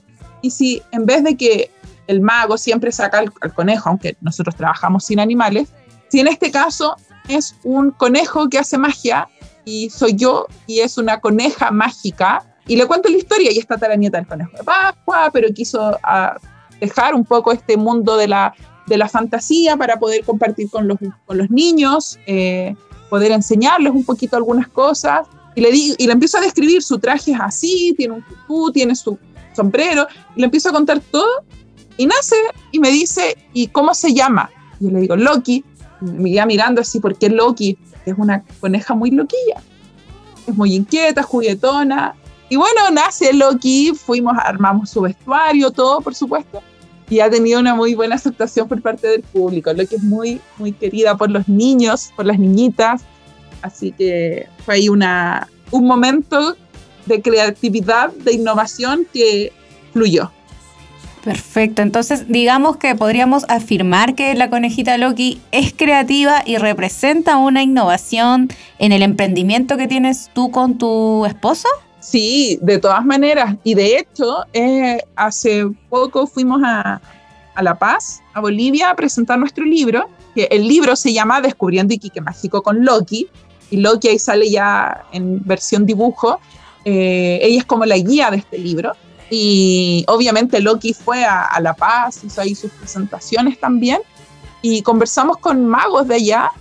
¿y 0.41 0.49
si 0.51 0.81
en 0.91 1.05
vez 1.05 1.23
de 1.23 1.37
que 1.37 1.69
el 2.07 2.21
mago 2.21 2.57
siempre 2.57 2.91
saca 2.91 3.19
al, 3.19 3.31
al 3.41 3.53
conejo, 3.53 3.89
aunque 3.89 4.17
nosotros 4.21 4.55
trabajamos 4.55 5.05
sin 5.05 5.19
animales, 5.19 5.69
si 6.09 6.19
en 6.21 6.27
este 6.27 6.51
caso 6.51 6.95
es 7.27 7.55
un 7.63 7.91
conejo 7.91 8.49
que 8.49 8.57
hace 8.57 8.77
magia 8.77 9.27
y 9.65 9.89
soy 9.89 10.15
yo 10.15 10.47
y 10.65 10.79
es 10.79 10.97
una 10.97 11.19
coneja 11.19 11.69
mágica 11.71 12.45
y 12.67 12.75
le 12.75 12.85
cuento 12.85 13.09
la 13.09 13.17
historia 13.17 13.51
y 13.51 13.59
está 13.59 13.77
la 13.87 13.95
nieta 13.95 14.17
del 14.17 14.27
conejo 14.27 14.51
de 14.57 14.63
Pascua, 14.63 15.29
pero 15.31 15.47
quiso 15.53 15.97
ah, 16.03 16.37
dejar 16.79 17.15
un 17.15 17.23
poco 17.23 17.51
este 17.51 17.77
mundo 17.77 18.17
de 18.17 18.27
la, 18.27 18.53
de 18.87 18.97
la 18.97 19.07
fantasía 19.07 19.77
para 19.77 19.97
poder 19.97 20.23
compartir 20.23 20.69
con 20.69 20.87
los, 20.87 20.97
con 21.25 21.37
los 21.37 21.49
niños, 21.49 22.19
eh, 22.27 22.75
poder 23.09 23.31
enseñarles 23.31 23.93
un 23.93 24.03
poquito 24.03 24.35
algunas 24.35 24.67
cosas. 24.67 25.27
Y 25.55 25.61
le, 25.61 25.71
di, 25.71 25.95
y 25.97 26.05
le 26.05 26.13
empiezo 26.13 26.37
a 26.37 26.41
describir, 26.41 26.83
su 26.83 26.99
traje 26.99 27.31
es 27.31 27.39
así, 27.39 27.95
tiene 27.97 28.15
un 28.15 28.23
tutú, 28.23 28.71
tiene 28.71 28.95
su 28.95 29.17
sombrero, 29.55 30.05
y 30.35 30.41
le 30.41 30.45
empiezo 30.45 30.69
a 30.69 30.71
contar 30.71 30.99
todo, 30.99 31.43
y 31.97 32.05
nace 32.05 32.35
y 32.71 32.79
me 32.79 32.91
dice, 32.91 33.35
¿y 33.53 33.67
cómo 33.67 33.95
se 33.95 34.13
llama? 34.13 34.51
Yo 34.79 34.91
le 34.91 34.99
digo, 34.99 35.15
Loki, 35.15 35.65
y 36.01 36.05
me 36.05 36.31
queda 36.31 36.45
mirando 36.45 36.81
así, 36.81 36.99
¿por 36.99 37.17
qué 37.17 37.29
Loki? 37.29 37.75
Es 38.05 38.13
una 38.17 38.43
coneja 38.59 38.93
muy 38.93 39.09
loquilla, 39.09 39.63
es 40.45 40.55
muy 40.55 40.75
inquieta, 40.75 41.23
juguetona, 41.23 42.15
y 42.49 42.55
bueno, 42.55 42.89
nace 42.91 43.33
Loki, 43.33 43.93
fuimos, 43.93 44.35
armamos 44.41 44.89
su 44.89 45.01
vestuario, 45.01 45.71
todo, 45.71 46.01
por 46.01 46.15
supuesto, 46.15 46.61
y 47.09 47.19
ha 47.19 47.29
tenido 47.29 47.59
una 47.59 47.75
muy 47.75 47.93
buena 47.95 48.15
aceptación 48.15 48.67
por 48.67 48.81
parte 48.81 49.07
del 49.07 49.21
público. 49.21 49.73
Loki 49.73 49.95
es 49.95 50.03
muy, 50.03 50.41
muy 50.57 50.71
querida 50.71 51.17
por 51.17 51.29
los 51.29 51.47
niños, 51.47 52.11
por 52.15 52.25
las 52.25 52.39
niñitas, 52.39 53.01
así 53.61 53.91
que 53.91 54.47
fue 54.65 54.75
ahí 54.75 54.89
una, 54.89 55.47
un 55.71 55.85
momento 55.85 56.55
de 57.05 57.21
creatividad, 57.21 58.11
de 58.11 58.33
innovación 58.33 59.05
que 59.11 59.51
fluyó. 59.93 60.31
Perfecto, 61.23 61.81
entonces 61.81 62.29
digamos 62.29 62.77
que 62.77 62.95
podríamos 62.95 63.43
afirmar 63.49 64.15
que 64.15 64.33
la 64.35 64.49
conejita 64.49 64.97
Loki 64.97 65.41
es 65.51 65.73
creativa 65.73 66.41
y 66.45 66.55
representa 66.55 67.35
una 67.35 67.63
innovación 67.63 68.47
en 68.79 68.93
el 68.93 69.01
emprendimiento 69.01 69.75
que 69.75 69.89
tienes 69.89 70.29
tú 70.33 70.51
con 70.51 70.77
tu 70.77 71.25
esposo. 71.25 71.67
Sí, 72.09 72.57
de 72.61 72.77
todas 72.77 73.03
maneras. 73.03 73.55
Y 73.65 73.73
de 73.75 73.97
hecho, 73.97 74.45
eh, 74.53 74.99
hace 75.15 75.67
poco 75.89 76.25
fuimos 76.25 76.61
a, 76.63 77.01
a 77.53 77.63
La 77.63 77.75
Paz, 77.77 78.21
a 78.33 78.39
Bolivia, 78.39 78.91
a 78.91 78.95
presentar 78.95 79.37
nuestro 79.37 79.65
libro, 79.65 80.07
que 80.33 80.47
el 80.49 80.65
libro 80.65 80.95
se 80.95 81.11
llama 81.11 81.41
Descubriendo 81.41 81.93
Iquique 81.93 82.21
Mágico 82.21 82.61
con 82.61 82.85
Loki, 82.85 83.27
y 83.71 83.77
Loki 83.77 84.07
ahí 84.07 84.19
sale 84.19 84.49
ya 84.49 85.03
en 85.11 85.41
versión 85.43 85.85
dibujo. 85.85 86.39
Eh, 86.85 87.39
ella 87.41 87.59
es 87.59 87.65
como 87.65 87.85
la 87.85 87.97
guía 87.97 88.31
de 88.31 88.37
este 88.37 88.57
libro. 88.57 88.93
Y 89.29 90.05
obviamente 90.07 90.61
Loki 90.61 90.93
fue 90.93 91.25
a, 91.25 91.41
a 91.43 91.59
La 91.59 91.73
Paz, 91.73 92.23
hizo 92.23 92.39
ahí 92.39 92.55
sus 92.55 92.71
presentaciones 92.71 93.59
también. 93.59 93.99
y 94.61 94.81
conversamos 94.81 95.37
con 95.37 95.65
magos 95.65 96.07
de 96.07 96.15
allá 96.15 96.51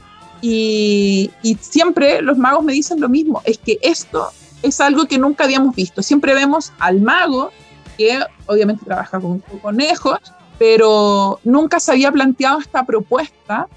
y, 0.42 1.30
y 1.42 1.56
siempre 1.60 2.20
los 2.20 2.36
magos 2.36 2.64
me 2.64 2.72
dicen 2.72 3.00
lo 3.00 3.08
mismo, 3.08 3.42
es 3.44 3.58
que 3.58 3.78
esto 3.80 4.30
es 4.62 4.80
algo 4.80 5.06
que 5.06 5.18
nunca 5.18 5.44
habíamos 5.44 5.74
visto. 5.74 6.02
Siempre 6.02 6.34
vemos 6.34 6.72
al 6.78 7.00
mago 7.00 7.50
que 7.96 8.20
obviamente 8.46 8.84
trabaja 8.84 9.20
con 9.20 9.40
conejos, 9.62 10.18
pero 10.58 11.40
nunca 11.44 11.80
se 11.80 11.92
había 11.92 12.12
planteado 12.12 12.60
esta 12.60 12.84
propuesta 12.84 13.68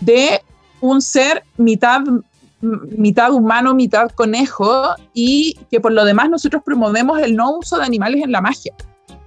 de 0.00 0.42
un 0.80 1.00
ser 1.00 1.44
mitad, 1.56 2.02
humano, 3.32 3.74
mitad 3.74 4.10
conejo, 4.10 4.94
y 5.14 5.58
que 5.70 5.80
por 5.80 5.92
lo 5.92 6.04
demás 6.04 6.30
nosotros 6.30 6.62
promovemos 6.64 7.20
el 7.20 7.34
no 7.34 7.56
uso 7.56 7.78
de 7.78 7.84
animales 7.84 8.22
en 8.22 8.32
la 8.32 8.40
magia, 8.40 8.74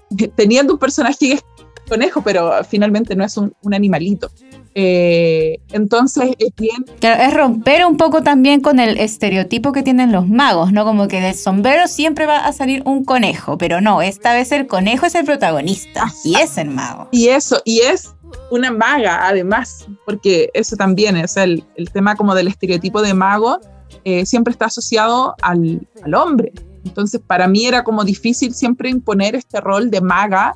teniendo 0.36 0.74
un 0.74 0.80
personaje 0.80 1.18
que 1.20 1.34
es 1.34 1.44
conejo, 1.88 2.22
pero 2.22 2.64
finalmente 2.64 3.16
no 3.16 3.26
es 3.26 3.36
un 3.38 3.74
animalito. 3.74 4.30
Eh, 4.76 5.60
entonces 5.72 6.36
es 6.38 6.54
bien. 6.56 6.86
Claro, 7.00 7.24
es 7.24 7.34
romper 7.34 7.86
un 7.86 7.98
poco 7.98 8.22
también 8.22 8.62
con 8.62 8.80
el 8.80 8.98
estereotipo 8.98 9.72
que 9.72 9.84
tienen 9.84 10.12
los 10.12 10.28
magos, 10.28 10.72
¿no? 10.72 10.86
Como 10.86 11.08
que 11.08 11.22
del 11.22 11.36
sombrero 11.36 11.88
siempre 11.88 12.26
va 12.26 12.46
a 12.46 12.54
salir 12.54 12.84
un 12.86 13.04
conejo, 13.04 13.58
pero 13.58 13.82
no, 13.82 14.02
esta 14.02 14.34
vez 14.34 14.52
el 14.52 14.68
conejo 14.68 15.06
es 15.06 15.16
el 15.16 15.26
protagonista 15.26 16.14
y 16.24 16.36
es 16.36 16.58
el 16.58 16.70
mago. 16.70 17.10
Y 17.12 17.30
eso, 17.30 17.62
y 17.66 17.80
es 17.80 18.14
una 18.52 18.72
maga 18.72 19.28
además, 19.28 19.88
porque 20.06 20.50
eso 20.54 20.76
también 20.76 21.18
es 21.18 21.36
el, 21.36 21.64
el 21.76 21.90
tema 21.92 22.16
como 22.16 22.36
del 22.36 22.48
estereotipo 22.48 23.02
de 23.02 23.14
mago, 23.14 23.60
eh, 24.04 24.26
siempre 24.26 24.52
está 24.52 24.66
asociado 24.66 25.36
al, 25.42 25.88
al, 26.04 26.14
hombre. 26.14 26.54
Entonces 26.86 27.20
para 27.26 27.48
mí 27.48 27.66
era 27.66 27.84
como 27.84 28.04
difícil 28.04 28.54
siempre 28.54 28.90
imponer 28.90 29.36
este 29.36 29.60
rol 29.62 29.90
de 29.90 30.00
maga. 30.00 30.56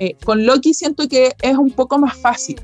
Eh, 0.00 0.16
con 0.24 0.44
Loki 0.44 0.74
siento 0.74 1.08
que 1.08 1.32
es 1.40 1.56
un 1.56 1.70
poco 1.70 1.98
más 1.98 2.16
fácil 2.16 2.60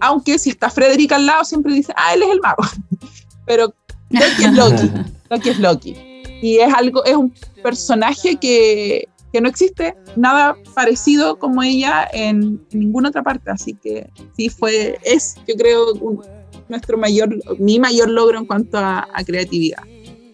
aunque 0.00 0.38
si 0.38 0.50
está 0.50 0.70
Frederick 0.70 1.12
al 1.12 1.26
lado 1.26 1.44
siempre 1.44 1.74
dice, 1.74 1.92
ah, 1.96 2.14
él 2.14 2.22
es 2.22 2.30
el 2.30 2.40
mago. 2.40 2.62
Pero 3.46 3.74
Loki 4.10 4.44
es 4.44 4.52
Loki, 4.52 4.90
Loki 5.30 5.48
es 5.48 5.58
Loki. 5.58 5.96
Y 6.42 6.58
es 6.58 6.72
algo, 6.74 7.04
es 7.04 7.16
un 7.16 7.32
personaje 7.62 8.36
que, 8.36 9.08
que 9.32 9.40
no 9.40 9.48
existe 9.48 9.96
nada 10.16 10.56
parecido 10.74 11.38
como 11.38 11.62
ella 11.62 12.06
en, 12.12 12.60
en, 12.70 12.78
ninguna 12.78 13.08
otra 13.08 13.22
parte. 13.22 13.50
Así 13.50 13.74
que 13.74 14.10
sí 14.36 14.50
fue, 14.50 14.98
es, 15.02 15.36
yo 15.46 15.54
creo, 15.56 15.94
un, 15.94 16.22
nuestro 16.68 16.98
mayor, 16.98 17.34
mi 17.58 17.78
mayor 17.78 18.10
logro 18.10 18.38
en 18.38 18.46
cuanto 18.46 18.78
a, 18.78 19.08
a 19.12 19.24
creatividad. 19.24 19.82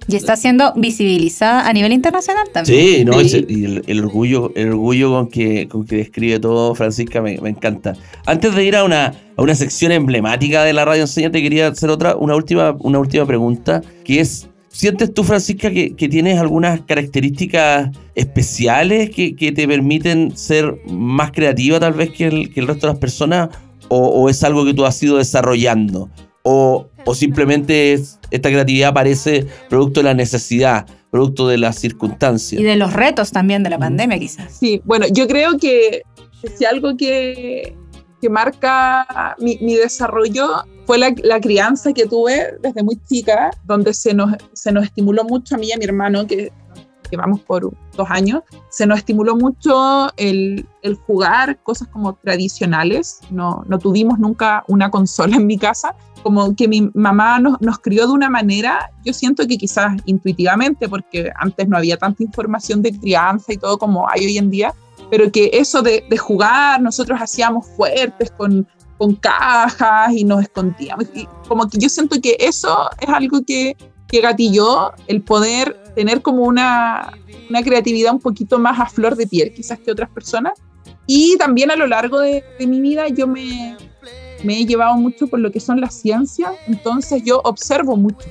Y 0.09 0.17
está 0.17 0.37
siendo 0.37 0.73
visibilizada 0.75 1.69
a 1.69 1.73
nivel 1.73 1.93
internacional 1.93 2.49
también. 2.53 2.97
Sí, 2.97 3.05
no, 3.05 3.21
sí. 3.21 3.45
y 3.49 3.65
el, 3.65 3.83
el, 3.87 4.01
orgullo, 4.01 4.53
el 4.57 4.71
orgullo 4.71 5.11
con 5.11 5.29
que, 5.29 5.69
con 5.69 5.85
que 5.85 5.97
describe 5.97 6.41
todo 6.41 6.75
Francisca 6.75 7.21
me, 7.21 7.39
me, 7.39 7.51
encanta. 7.51 7.95
Antes 8.27 8.55
de 8.55 8.65
ir 8.65 8.77
a 8.77 8.85
una, 8.85 9.15
a 9.37 9.43
una 9.43 9.55
sección 9.55 9.93
emblemática 9.93 10.65
de 10.65 10.73
la 10.73 10.85
radio 10.85 11.03
enseña, 11.03 11.31
te 11.31 11.43
quería 11.43 11.69
hacer 11.69 11.91
otra, 11.91 12.17
una 12.17 12.35
última, 12.35 12.77
una 12.81 12.99
última 12.99 13.27
pregunta, 13.27 13.83
que 14.05 14.21
es, 14.21 14.49
¿sientes 14.69 15.13
tú, 15.15 15.25
Francisca, 15.25 15.71
que, 15.71 15.95
que 15.95 16.09
tienes 16.09 16.39
algunas 16.39 16.81
características 16.83 17.91
especiales 18.15 19.11
que, 19.11 19.37
que, 19.37 19.53
te 19.53 19.69
permiten 19.69 20.37
ser 20.37 20.79
más 20.89 21.31
creativa 21.31 21.79
tal 21.79 21.93
vez 21.93 22.11
que 22.11 22.27
el, 22.27 22.53
que 22.53 22.61
el 22.61 22.67
resto 22.67 22.87
de 22.87 22.93
las 22.95 23.01
personas? 23.01 23.51
O, 23.89 24.09
¿O 24.09 24.29
es 24.31 24.43
algo 24.43 24.65
que 24.65 24.75
tú 24.75 24.85
has 24.87 25.03
ido 25.03 25.19
desarrollando? 25.19 26.09
O, 26.43 26.89
o 27.05 27.15
simplemente 27.15 27.93
es, 27.93 28.19
esta 28.31 28.49
creatividad 28.49 28.91
aparece 28.91 29.47
producto 29.69 30.01
de 30.01 30.05
la 30.05 30.15
necesidad, 30.15 30.87
producto 31.11 31.49
de 31.49 31.59
las 31.59 31.77
circunstancias. 31.77 32.61
Y 32.61 32.65
de 32.65 32.77
los 32.77 32.93
retos 32.93 33.31
también 33.33 33.63
de 33.63 33.71
la 33.71 33.79
pandemia, 33.79 34.19
quizás. 34.19 34.57
Sí, 34.59 34.81
bueno, 34.85 35.07
yo 35.11 35.27
creo 35.27 35.59
que 35.59 36.03
si 36.57 36.65
algo 36.65 36.97
que, 36.97 37.77
que 38.21 38.29
marca 38.31 39.37
mi, 39.39 39.59
mi, 39.61 39.75
desarrollo 39.75 40.65
fue 40.87 40.99
la, 40.99 41.15
la, 41.23 41.41
crianza 41.41 41.93
que 41.93 42.07
tuve 42.07 42.55
desde 42.61 42.83
muy 42.83 42.99
chica, 43.09 43.51
donde 43.65 43.95
se 43.95 44.15
nos, 44.15 44.35
se 44.53 44.73
nos 44.73 44.85
estimuló 44.85 45.25
mucho 45.25 45.55
a 45.55 45.59
mí 45.59 45.69
y 45.69 45.73
a 45.73 45.77
mi 45.77 45.85
hermano, 45.85 46.27
que 46.27 46.53
llevamos 47.13 47.41
por 47.41 47.71
dos 47.97 48.11
años, 48.11 48.43
se 48.71 48.87
nos 48.87 48.99
estimuló 48.99 49.37
mucho 49.37 50.09
el, 50.17 50.67
el 50.83 50.95
jugar 50.95 51.63
cosas 51.63 51.89
como 51.89 52.15
tradicionales. 52.15 53.21
No, 53.31 53.65
no 53.69 53.79
tuvimos 53.79 54.19
nunca 54.19 54.65
una 54.67 54.91
consola 54.91 55.37
en 55.37 55.47
mi 55.47 55.59
casa, 55.59 55.95
como 56.23 56.55
que 56.55 56.69
mi 56.69 56.91
mamá 56.95 57.39
nos, 57.39 57.61
nos, 57.61 57.79
crió 57.79 58.07
de 58.07 58.13
una 58.13 58.31
manera, 58.31 58.91
yo 59.05 59.13
siento 59.13 59.47
que 59.47 59.59
quizás 59.59 59.97
intuitivamente, 60.05 60.89
porque 60.89 61.31
antes 61.37 61.69
no 61.69 61.77
había 61.77 61.97
tanta 61.97 62.23
información 62.23 62.83
de 62.83 62.99
crianza 62.99 63.53
y 63.53 63.57
todo 63.57 63.79
como 63.79 64.09
hay 64.09 64.27
hoy 64.27 64.39
en 64.39 64.51
día, 64.51 64.75
pero 65.11 65.31
que 65.31 65.51
eso 65.53 65.83
de, 65.83 66.05
de 66.09 66.17
jugar, 66.17 66.81
nosotros 66.81 67.21
hacíamos 67.21 67.67
fuertes 67.77 68.31
con, 68.31 68.67
con 68.99 69.15
cajas 69.17 70.13
y 70.13 70.25
nos 70.25 70.43
escondíamos. 70.43 71.07
Y 71.15 71.27
como 71.49 71.69
que 71.69 71.79
yo 71.79 71.89
siento 71.89 72.21
que 72.21 72.37
eso 72.39 72.89
es 73.01 73.09
algo 73.09 73.43
que, 73.45 73.77
que 74.09 74.21
gatilló 74.21 74.93
el 75.09 75.23
poder 75.23 75.83
tener 75.95 76.23
como 76.23 76.45
una, 76.45 77.13
una 77.51 77.63
creatividad 77.63 78.13
un 78.13 78.21
poquito 78.21 78.59
más 78.59 78.79
a 78.79 78.87
flor 78.87 79.17
de 79.17 79.27
piel, 79.27 79.53
quizás 79.53 79.79
que 79.81 79.91
otras 79.91 80.09
personas. 80.09 80.53
Y 81.07 81.37
también 81.37 81.71
a 81.71 81.77
lo 81.77 81.87
largo 81.87 82.21
de, 82.21 82.45
de 82.59 82.67
mi 82.67 82.81
vida 82.81 83.09
yo 83.09 83.27
me, 83.27 83.77
me 84.45 84.59
he 84.59 84.67
llevado 84.67 84.97
mucho 84.97 85.27
por 85.27 85.41
lo 85.41 85.51
que 85.51 85.61
son 85.61 85.81
las 85.81 85.95
ciencias, 85.95 86.53
entonces 86.67 87.23
yo 87.25 87.41
observo 87.45 87.97
mucho. 87.97 88.29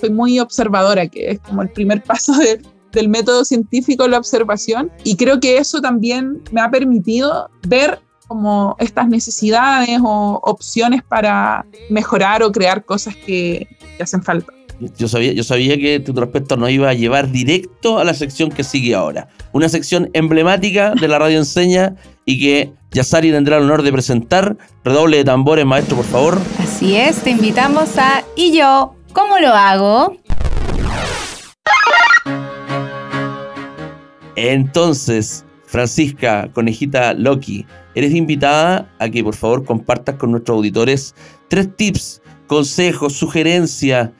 Soy 0.00 0.10
muy 0.10 0.40
observadora, 0.40 1.06
que 1.06 1.30
es 1.30 1.40
como 1.40 1.62
el 1.62 1.70
primer 1.70 2.02
paso 2.04 2.36
de, 2.36 2.60
del 2.92 3.08
método 3.08 3.44
científico, 3.44 4.06
la 4.08 4.18
observación, 4.18 4.90
y 5.04 5.16
creo 5.16 5.40
que 5.40 5.58
eso 5.58 5.80
también 5.80 6.42
me 6.52 6.60
ha 6.60 6.70
permitido 6.70 7.50
ver 7.66 8.00
como 8.28 8.76
estas 8.78 9.08
necesidades 9.08 9.98
o 10.02 10.40
opciones 10.42 11.02
para 11.02 11.66
mejorar 11.90 12.42
o 12.42 12.50
crear 12.50 12.82
cosas 12.84 13.14
que, 13.14 13.68
hacen 14.00 14.22
falta. 14.22 14.52
Yo 14.96 15.06
sabía, 15.06 15.32
yo 15.32 15.44
sabía 15.44 15.76
que 15.76 16.00
tu 16.00 16.12
respecto 16.12 16.56
nos 16.56 16.70
iba 16.70 16.88
a 16.88 16.94
llevar 16.94 17.30
directo 17.30 17.98
a 17.98 18.04
la 18.04 18.14
sección 18.14 18.50
que 18.50 18.64
sigue 18.64 18.94
ahora. 18.94 19.28
Una 19.52 19.68
sección 19.68 20.10
emblemática 20.14 20.94
de 20.98 21.08
la 21.08 21.18
radio 21.18 21.38
enseña 21.38 21.94
y 22.24 22.40
que 22.40 22.72
Yasari 22.92 23.30
tendrá 23.30 23.56
el 23.56 23.64
honor 23.64 23.82
de 23.82 23.92
presentar. 23.92 24.56
Redoble 24.84 25.18
de 25.18 25.24
tambores, 25.24 25.64
maestro, 25.64 25.96
por 25.96 26.04
favor. 26.04 26.38
Así 26.58 26.96
es, 26.96 27.22
te 27.22 27.30
invitamos 27.30 27.96
a 27.98 28.24
¿Y 28.36 28.56
yo 28.56 28.94
cómo 29.12 29.38
lo 29.38 29.48
hago? 29.48 30.16
Entonces, 34.36 35.44
Francisca, 35.66 36.50
conejita 36.52 37.14
Loki, 37.14 37.66
eres 37.94 38.14
invitada 38.14 38.90
a 38.98 39.08
que 39.08 39.22
por 39.22 39.34
favor 39.34 39.64
compartas 39.64 40.16
con 40.16 40.30
nuestros 40.30 40.56
auditores 40.56 41.14
tres 41.48 41.74
tips, 41.76 42.22
consejos, 42.46 43.14
sugerencias 43.14 44.10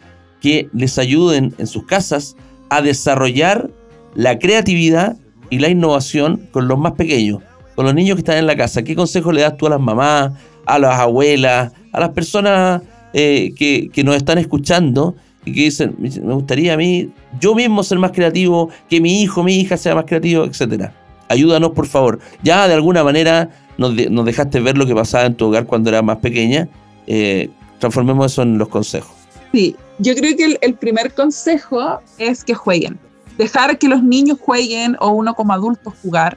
que 0.41 0.69
les 0.73 0.99
ayuden 0.99 1.55
en 1.59 1.67
sus 1.67 1.85
casas 1.87 2.37
a 2.69 2.83
desarrollar 2.83 3.71
la 4.15 4.38
creatividad 4.38 5.17
y 5.51 5.59
la 5.59 5.69
innovación 5.69 6.49
con 6.53 6.69
los 6.69 6.79
más 6.79 6.93
pequeños, 6.93 7.43
con 7.74 7.85
los 7.85 7.94
niños 7.94 8.16
que 8.16 8.20
están 8.20 8.38
en 8.38 8.46
la 8.46 8.56
casa. 8.56 8.82
¿Qué 8.82 8.94
consejo 8.94 9.32
le 9.32 9.42
das 9.42 9.56
tú 9.56 9.66
a 9.66 9.70
las 9.70 9.80
mamás, 9.80 10.32
a 10.66 10.78
las 10.78 10.98
abuelas, 10.98 11.72
a 11.92 12.00
las 12.00 12.11
personas 12.11 12.82
eh, 13.12 13.52
que, 13.56 13.90
que 13.92 14.04
nos 14.04 14.16
están 14.16 14.38
escuchando 14.38 15.14
y 15.44 15.52
que 15.52 15.61
dicen, 15.62 15.96
me 15.98 16.35
gustaría 16.35 16.74
a 16.74 16.76
mí, 16.76 17.11
yo 17.40 17.54
mismo 17.54 17.82
ser 17.82 17.98
más 17.98 18.12
creativo, 18.12 18.70
que 18.88 19.00
mi 19.00 19.22
hijo, 19.22 19.42
mi 19.42 19.56
hija 19.56 19.76
sea 19.76 19.94
más 19.94 20.04
creativo, 20.04 20.44
etcétera? 20.44 20.92
Ayúdanos, 21.28 21.70
por 21.70 21.87
favor. 21.87 22.20
Ya 22.42 22.68
de 22.68 22.74
alguna 22.74 23.02
manera 23.02 23.50
nos, 23.78 23.94
nos 24.11 24.24
dejaste 24.24 24.61
ver 24.61 24.76
lo 24.76 24.87
que 24.87 24.94
pasaba 24.94 25.24
en 25.24 25.35
tu 25.35 25.46
hogar 25.46 25.66
cuando 25.66 25.90
eras 25.90 26.04
más 26.04 26.18
pequeña. 26.18 26.68
Eh, 27.06 27.48
transformemos 27.78 28.32
eso 28.32 28.42
en 28.42 28.58
los 28.58 28.68
consejos. 28.68 29.11
Sí, 29.52 29.74
yo 29.98 30.14
creo 30.14 30.37
que 30.37 30.44
el, 30.44 30.58
el, 30.61 30.74
primer 30.74 31.12
consejo 31.12 32.00
es 32.18 32.44
que 32.44 32.54
jueguen. 32.54 32.98
Dejar 33.38 33.78
que 33.78 33.88
los 33.88 34.02
niños 34.02 34.38
jueguen 34.40 34.96
o 35.00 35.11
uno 35.11 35.35
como 35.35 35.52
adulto 35.52 35.92
jugar. 36.02 36.37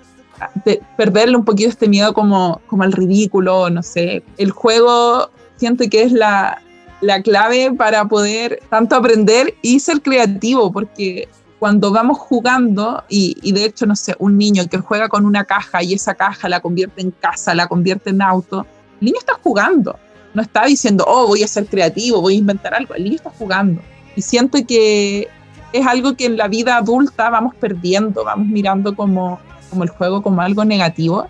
De 0.63 0.81
perderle 0.97 1.37
un 1.37 1.45
poquito 1.45 1.69
este 1.69 1.87
miedo 1.87 2.13
como, 2.13 2.61
como 2.67 2.83
al 2.83 2.91
ridículo, 2.91 3.69
no 3.69 3.83
sé. 3.83 4.23
El 4.37 4.51
juego 4.51 5.29
siento 5.55 5.85
que 5.89 6.03
es 6.03 6.11
la, 6.11 6.61
la 7.01 7.21
clave 7.21 7.71
para 7.71 8.05
poder 8.05 8.61
tanto 8.69 8.95
aprender 8.95 9.55
y 9.61 9.79
ser 9.79 10.01
creativo, 10.01 10.71
porque 10.71 11.27
cuando 11.59 11.91
vamos 11.91 12.17
jugando, 12.19 13.03
y, 13.09 13.37
y, 13.41 13.53
de 13.53 13.65
hecho, 13.65 13.85
no 13.85 13.95
sé, 13.95 14.15
un 14.19 14.37
niño 14.37 14.67
que 14.69 14.77
juega 14.77 15.09
con 15.09 15.25
una 15.25 15.45
caja 15.45 15.81
y 15.81 15.93
esa 15.93 16.13
caja 16.13 16.49
la 16.49 16.59
convierte 16.59 17.01
en 17.01 17.11
casa, 17.11 17.55
la 17.55 17.67
convierte 17.67 18.09
en 18.09 18.21
auto, 18.21 18.65
el 18.99 19.05
niño 19.05 19.17
está 19.19 19.33
jugando 19.41 19.97
no 20.35 20.41
está 20.41 20.65
diciendo, 20.65 21.05
oh, 21.07 21.27
voy 21.27 21.41
a 21.43 21.47
ser 21.47 21.65
creativo, 21.65 22.21
voy 22.21 22.35
a 22.35 22.39
inventar 22.39 22.73
algo. 22.73 22.93
El 22.93 23.05
niño 23.05 23.15
está 23.15 23.31
jugando. 23.31 23.81
Y 24.15 24.21
siento 24.21 24.59
que 24.67 25.29
es 25.71 25.87
algo 25.87 26.15
que 26.15 26.25
en 26.25 26.37
la 26.37 26.49
vida 26.49 26.75
adulta 26.75 27.29
vamos 27.29 27.55
perdiendo, 27.55 28.25
vamos 28.25 28.45
mirando 28.45 28.95
como, 28.95 29.39
como 29.69 29.83
el 29.83 29.89
juego 29.89 30.21
como 30.21 30.41
algo 30.41 30.65
negativo. 30.65 31.27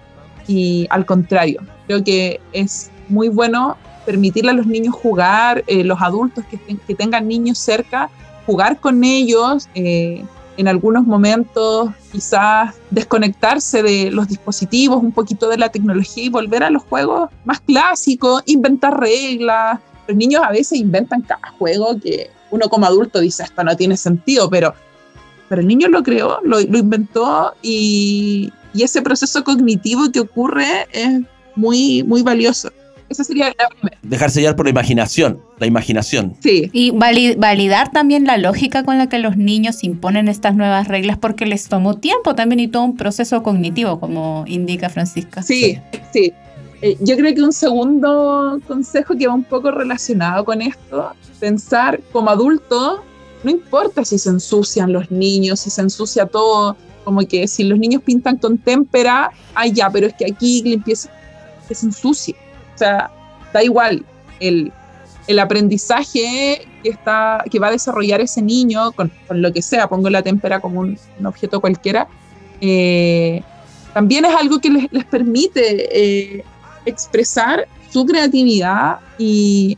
Y 0.47 0.87
al 0.89 1.05
contrario, 1.05 1.61
creo 1.87 2.03
que 2.03 2.39
es 2.53 2.91
muy 3.09 3.29
bueno 3.29 3.77
permitirle 4.05 4.51
a 4.51 4.53
los 4.53 4.67
niños 4.67 4.93
jugar, 4.93 5.63
eh, 5.67 5.83
los 5.83 6.01
adultos 6.01 6.43
que, 6.45 6.95
tengan 6.95 7.27
niños 7.27 7.57
cerca, 7.57 8.09
jugar 8.45 8.79
con 8.79 9.03
ellos, 9.03 9.67
eh, 9.73 10.23
en 10.57 10.67
algunos 10.67 11.05
momentos 11.05 11.89
quizás 12.11 12.75
desconectarse 12.89 13.83
de 13.83 14.11
los 14.11 14.27
dispositivos, 14.27 15.01
un 15.01 15.11
poquito 15.11 15.49
de 15.49 15.57
la 15.57 15.69
tecnología 15.69 16.23
y 16.23 16.29
volver 16.29 16.63
a 16.63 16.69
los 16.69 16.83
juegos 16.83 17.29
más 17.43 17.59
clásicos, 17.59 18.43
inventar 18.45 18.97
reglas. 18.99 19.79
Los 20.07 20.15
niños 20.15 20.41
a 20.45 20.51
veces 20.51 20.79
inventan 20.79 21.23
cada 21.23 21.49
juego 21.57 21.99
que 21.99 22.29
uno 22.51 22.69
como 22.69 22.85
adulto 22.85 23.19
dice 23.19 23.43
esto 23.43 23.63
no 23.63 23.75
tiene 23.75 23.97
sentido, 23.97 24.49
pero, 24.49 24.73
pero 25.49 25.61
el 25.61 25.67
niño 25.67 25.87
lo 25.89 26.03
creó, 26.03 26.39
lo, 26.43 26.59
lo 26.59 26.77
inventó 26.77 27.53
y, 27.61 28.51
y 28.73 28.83
ese 28.83 29.01
proceso 29.01 29.43
cognitivo 29.43 30.11
que 30.11 30.19
ocurre 30.21 30.87
es 30.91 31.21
muy, 31.55 32.03
muy 32.03 32.21
valioso. 32.23 32.71
Esa 33.07 33.23
sería 33.23 33.49
la 33.49 33.67
primera. 33.69 33.97
Dejarse 34.01 34.41
llevar 34.41 34.55
por 34.55 34.65
la 34.65 34.71
imaginación, 34.71 35.39
la 35.59 35.67
imaginación. 35.67 36.33
Sí, 36.41 36.71
Y 36.73 36.89
vali- 36.89 37.35
validar 37.35 37.91
también 37.91 38.25
la 38.25 38.37
lógica 38.37 38.83
con 38.83 38.97
la 38.97 39.07
que 39.09 39.19
los 39.19 39.37
niños 39.37 39.83
imponen 39.83 40.27
estas 40.27 40.55
nuevas 40.55 40.87
reglas 40.87 41.17
porque 41.19 41.45
les 41.45 41.67
tomó 41.67 41.97
tiempo 41.99 42.33
también 42.33 42.59
y 42.61 42.67
todo 42.67 42.83
un 42.83 42.97
proceso 42.97 43.43
cognitivo, 43.43 43.99
como 43.99 44.43
indica 44.47 44.89
Francisca. 44.89 45.43
sí, 45.43 45.77
sí. 46.11 46.33
Eh, 46.81 46.97
yo 46.99 47.15
creo 47.15 47.33
que 47.33 47.41
un 47.41 47.53
segundo 47.53 48.59
consejo 48.67 49.15
que 49.17 49.27
va 49.27 49.33
un 49.33 49.43
poco 49.45 49.71
relacionado 49.71 50.43
con 50.43 50.61
esto, 50.61 51.11
pensar 51.39 52.01
como 52.11 52.29
adulto, 52.31 53.03
no 53.43 53.51
importa 53.51 54.03
si 54.05 54.17
se 54.17 54.29
ensucian 54.29 54.91
los 54.91 55.11
niños, 55.11 55.59
si 55.61 55.69
se 55.69 55.81
ensucia 55.81 56.25
todo, 56.25 56.75
como 57.03 57.21
que 57.27 57.47
si 57.47 57.63
los 57.63 57.77
niños 57.77 58.01
pintan 58.03 58.37
con 58.37 58.57
témpera, 58.57 59.31
ay 59.53 59.71
ya, 59.71 59.89
pero 59.89 60.07
es 60.07 60.13
que 60.13 60.25
aquí 60.25 60.63
limpieza, 60.63 61.09
que 61.67 61.75
se 61.75 61.85
ensucie. 61.85 62.35
O 62.73 62.77
sea, 62.77 63.11
da 63.53 63.63
igual 63.63 64.03
el, 64.39 64.71
el 65.27 65.39
aprendizaje 65.39 66.67
que, 66.83 66.89
está, 66.89 67.43
que 67.49 67.59
va 67.59 67.67
a 67.67 67.71
desarrollar 67.71 68.21
ese 68.21 68.41
niño 68.41 68.91
con, 68.93 69.11
lo 69.29 69.53
que 69.53 69.61
sea, 69.61 69.87
pongo 69.87 70.09
la 70.09 70.21
témpera 70.21 70.59
como 70.59 70.79
un, 70.81 70.97
un 71.19 71.25
objeto 71.25 71.61
cualquiera, 71.61 72.07
eh, 72.61 73.41
también 73.93 74.25
es 74.25 74.35
algo 74.35 74.59
que 74.59 74.69
les, 74.69 74.91
les 74.91 75.05
permite 75.05 76.37
eh, 76.37 76.43
expresar 76.85 77.67
su 77.91 78.05
creatividad 78.05 78.99
y, 79.17 79.77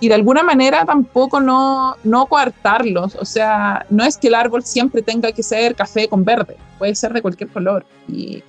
y 0.00 0.08
de 0.08 0.14
alguna 0.14 0.42
manera 0.42 0.84
tampoco 0.84 1.40
no, 1.40 1.96
no 2.04 2.26
coartarlos. 2.26 3.14
O 3.16 3.24
sea, 3.24 3.86
no 3.90 4.04
es 4.04 4.16
que 4.16 4.28
el 4.28 4.34
árbol 4.34 4.62
siempre 4.62 5.02
tenga 5.02 5.32
que 5.32 5.42
ser 5.42 5.74
café 5.74 6.08
con 6.08 6.24
verde, 6.24 6.56
puede 6.78 6.94
ser 6.94 7.12
de 7.12 7.22
cualquier 7.22 7.50
color. 7.50 7.86
Y, 8.08 8.42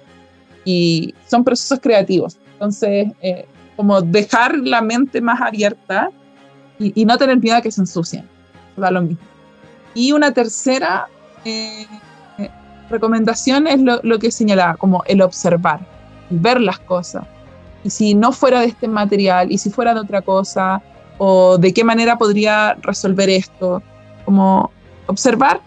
y 0.66 1.14
son 1.28 1.44
procesos 1.44 1.80
creativos. 1.80 2.38
Entonces, 2.54 3.08
eh, 3.22 3.46
como 3.76 4.02
dejar 4.02 4.58
la 4.58 4.82
mente 4.82 5.22
más 5.22 5.40
abierta 5.40 6.10
y, 6.80 7.00
y 7.00 7.06
no 7.06 7.18
tener 7.18 7.38
miedo 7.40 7.58
a 7.58 7.62
que 7.62 7.72
se 7.72 7.82
ensucien. 7.82 8.28
Da 8.76 8.92
lo 8.92 9.02
mismo. 9.02 9.24
Y 9.94 10.12
una 10.12 10.32
tercera 10.32 11.08
eh, 11.46 11.88
recomendación 12.90 13.68
es 13.68 13.80
lo, 13.82 14.00
lo 14.04 14.20
que 14.20 14.32
señalaba, 14.32 14.76
como 14.76 15.04
el 15.06 15.22
observar, 15.22 15.80
ver 16.30 16.60
las 16.60 16.80
cosas. 16.80 17.26
Y 17.84 17.90
si 17.90 18.14
no 18.14 18.32
fuera 18.32 18.60
de 18.60 18.68
este 18.68 18.88
material, 18.88 19.52
y 19.52 19.58
si 19.58 19.70
fuera 19.70 19.94
de 19.94 20.02
otra 20.02 20.22
cosa, 20.22 20.82
o 21.18 21.58
de 21.58 21.74
qué 21.74 21.84
manera 21.84 22.18
podría 22.18 22.76
resolver 22.82 23.30
esto, 23.30 23.82
como 24.26 24.72
observar 25.08 25.62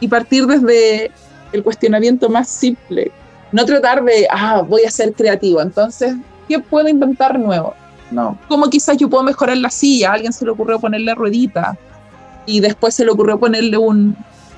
y 0.00 0.08
partir 0.08 0.46
desde 0.46 1.10
el 1.52 1.62
cuestionamiento 1.62 2.28
más 2.28 2.48
simple. 2.48 3.10
No 3.52 3.64
tratar 3.64 4.02
de, 4.04 4.26
ah, 4.30 4.62
voy 4.66 4.82
a 4.84 4.90
ser 4.90 5.12
creativo, 5.12 5.60
entonces, 5.60 6.14
¿qué 6.48 6.58
puedo 6.58 6.88
inventar 6.88 7.38
nuevo? 7.38 7.74
No, 8.10 8.38
como 8.48 8.70
quizás 8.70 8.96
yo 8.96 9.10
puedo 9.10 9.24
mejorar 9.24 9.56
la 9.56 9.70
silla, 9.70 10.10
a 10.10 10.14
alguien 10.14 10.32
se 10.32 10.44
le 10.44 10.52
ocurrió 10.52 10.78
ponerle 10.78 11.14
ruedita 11.14 11.76
y 12.46 12.60
después 12.60 12.94
se 12.94 13.04
le 13.04 13.10
ocurrió 13.10 13.38
ponerle 13.38 13.76
un, 13.78 14.16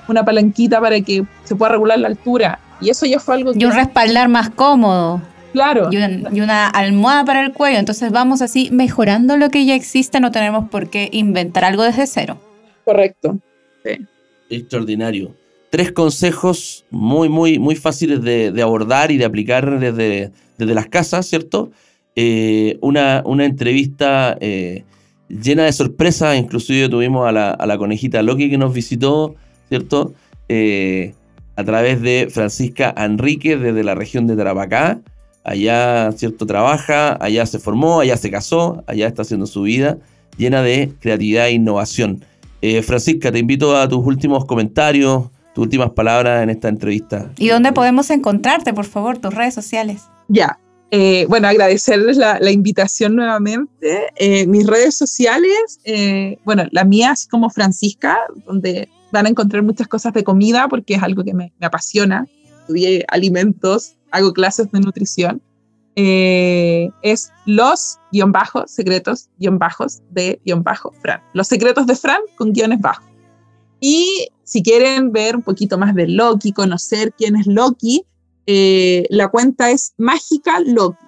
una 0.08 0.24
palanquita 0.24 0.80
para 0.80 1.00
que 1.00 1.24
se 1.44 1.56
pueda 1.56 1.72
regular 1.72 1.98
la 1.98 2.08
altura. 2.08 2.58
Y 2.80 2.90
eso 2.90 3.06
ya 3.06 3.18
fue 3.18 3.34
algo 3.34 3.52
Y 3.54 3.64
un 3.64 3.72
respaldar 3.72 4.28
más 4.28 4.50
cómodo. 4.50 5.20
Claro. 5.52 5.88
Y, 5.90 5.96
un- 5.96 6.28
y 6.36 6.40
una 6.40 6.68
almohada 6.68 7.24
para 7.24 7.44
el 7.44 7.52
cuello. 7.52 7.78
Entonces 7.78 8.10
vamos 8.12 8.42
así 8.42 8.70
mejorando 8.70 9.36
lo 9.36 9.50
que 9.50 9.64
ya 9.64 9.74
existe. 9.74 10.20
No 10.20 10.30
tenemos 10.30 10.68
por 10.68 10.88
qué 10.90 11.08
inventar 11.12 11.64
algo 11.64 11.82
desde 11.82 12.06
cero. 12.06 12.38
Correcto. 12.84 13.38
Extraordinario. 14.50 15.34
Tres 15.70 15.92
consejos 15.92 16.84
muy, 16.90 17.28
muy, 17.28 17.58
muy 17.58 17.76
fáciles 17.76 18.22
de, 18.22 18.50
de 18.52 18.62
abordar 18.62 19.10
y 19.10 19.18
de 19.18 19.24
aplicar 19.26 19.78
desde, 19.78 20.30
desde 20.56 20.74
las 20.74 20.86
casas, 20.86 21.26
¿cierto? 21.26 21.70
Eh, 22.16 22.78
una, 22.80 23.22
una 23.26 23.44
entrevista 23.44 24.36
eh, 24.40 24.84
llena 25.28 25.64
de 25.64 25.72
sorpresas, 25.72 26.36
inclusive 26.38 26.88
tuvimos 26.88 27.28
a 27.28 27.32
la, 27.32 27.50
a 27.50 27.66
la 27.66 27.76
conejita 27.76 28.22
Loki 28.22 28.48
que 28.48 28.56
nos 28.56 28.72
visitó, 28.72 29.34
¿cierto? 29.68 30.14
Eh, 30.48 31.12
a 31.56 31.64
través 31.64 32.00
de 32.00 32.28
Francisca 32.30 32.94
Enrique 32.96 33.58
desde 33.58 33.84
la 33.84 33.94
región 33.94 34.26
de 34.26 34.36
Tarapacá. 34.36 35.00
Allá, 35.48 36.12
¿cierto? 36.12 36.46
Trabaja, 36.46 37.16
allá 37.20 37.46
se 37.46 37.58
formó, 37.58 38.00
allá 38.00 38.16
se 38.16 38.30
casó, 38.30 38.84
allá 38.86 39.06
está 39.06 39.22
haciendo 39.22 39.46
su 39.46 39.62
vida 39.62 39.98
llena 40.38 40.62
de 40.62 40.92
creatividad 41.00 41.48
e 41.48 41.52
innovación. 41.52 42.24
Eh, 42.62 42.82
Francisca, 42.82 43.30
te 43.30 43.38
invito 43.38 43.76
a 43.76 43.88
tus 43.88 44.04
últimos 44.06 44.46
comentarios, 44.46 45.24
tus 45.54 45.62
últimas 45.62 45.90
palabras 45.90 46.42
en 46.42 46.50
esta 46.50 46.68
entrevista. 46.68 47.30
¿Y 47.36 47.48
dónde 47.48 47.72
podemos 47.72 48.10
encontrarte, 48.10 48.72
por 48.72 48.86
favor, 48.86 49.18
tus 49.18 49.34
redes 49.34 49.54
sociales? 49.54 50.04
Ya. 50.28 50.58
Eh, 50.90 51.26
bueno, 51.28 51.48
agradecerles 51.48 52.16
la, 52.16 52.38
la 52.40 52.50
invitación 52.50 53.14
nuevamente. 53.14 54.06
Eh, 54.16 54.46
mis 54.46 54.66
redes 54.66 54.96
sociales, 54.96 55.80
eh, 55.84 56.38
bueno, 56.44 56.64
la 56.70 56.84
mía 56.84 57.12
es 57.12 57.26
como 57.26 57.50
Francisca, 57.50 58.16
donde 58.46 58.88
van 59.12 59.26
a 59.26 59.28
encontrar 59.28 59.62
muchas 59.62 59.86
cosas 59.88 60.14
de 60.14 60.24
comida 60.24 60.66
porque 60.68 60.94
es 60.94 61.02
algo 61.02 61.24
que 61.24 61.34
me, 61.34 61.52
me 61.58 61.66
apasiona. 61.66 62.26
Estudié 62.60 63.04
alimentos, 63.08 63.96
hago 64.10 64.32
clases 64.32 64.70
de 64.70 64.80
nutrición. 64.80 65.42
Eh, 65.96 66.90
es 67.02 67.32
los 67.44 67.98
guion 68.12 68.30
bajos, 68.30 68.70
secretos 68.70 69.28
guion 69.38 69.58
bajos 69.58 70.00
de 70.10 70.40
guion 70.44 70.62
bajo 70.62 70.92
Fran. 71.02 71.20
Los 71.32 71.48
secretos 71.48 71.86
de 71.86 71.96
Fran 71.96 72.20
con 72.36 72.52
guiones 72.52 72.80
bajos. 72.80 73.04
Y 73.80 74.28
si 74.44 74.62
quieren 74.62 75.12
ver 75.12 75.36
un 75.36 75.42
poquito 75.42 75.76
más 75.76 75.94
de 75.94 76.08
Loki, 76.08 76.52
conocer 76.52 77.12
quién 77.16 77.36
es 77.36 77.46
Loki, 77.46 78.04
eh, 78.46 79.06
la 79.10 79.28
cuenta 79.28 79.70
es 79.70 79.94
Mágica 79.98 80.60
Loki. 80.60 80.98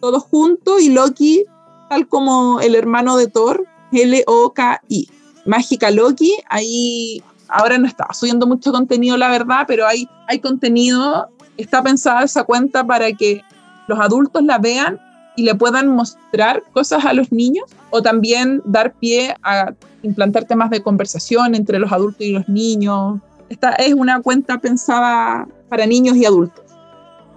Todo 0.00 0.20
junto 0.20 0.78
y 0.78 0.88
Loki, 0.88 1.44
tal 1.88 2.08
como 2.08 2.60
el 2.60 2.74
hermano 2.74 3.16
de 3.16 3.28
Thor, 3.28 3.64
L-O-K-I. 3.92 5.08
Mágica 5.46 5.90
Loki, 5.90 6.34
ahí 6.48 7.22
ahora 7.48 7.78
no 7.78 7.86
está 7.86 8.08
subiendo 8.12 8.46
mucho 8.46 8.72
contenido, 8.72 9.16
la 9.16 9.28
verdad, 9.28 9.64
pero 9.66 9.86
hay, 9.86 10.08
hay 10.28 10.40
contenido. 10.40 11.28
Está 11.56 11.82
pensada 11.82 12.24
esa 12.24 12.44
cuenta 12.44 12.86
para 12.86 13.12
que 13.12 13.42
los 13.86 13.98
adultos 13.98 14.42
la 14.42 14.58
vean 14.58 15.00
y 15.36 15.44
le 15.44 15.54
puedan 15.54 15.88
mostrar 15.88 16.62
cosas 16.72 17.04
a 17.04 17.12
los 17.12 17.30
niños 17.32 17.64
o 17.90 18.02
también 18.02 18.62
dar 18.64 18.92
pie 18.94 19.36
a 19.42 19.72
implantar 20.02 20.44
temas 20.44 20.70
de 20.70 20.82
conversación 20.82 21.54
entre 21.54 21.78
los 21.78 21.92
adultos 21.92 22.26
y 22.26 22.32
los 22.32 22.48
niños. 22.48 23.20
Esta 23.48 23.70
es 23.72 23.94
una 23.94 24.20
cuenta 24.20 24.58
pensada 24.58 25.46
para 25.68 25.86
niños 25.86 26.16
y 26.16 26.24
adultos. 26.24 26.64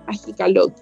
Mágica 0.07 0.47
Loki. 0.47 0.81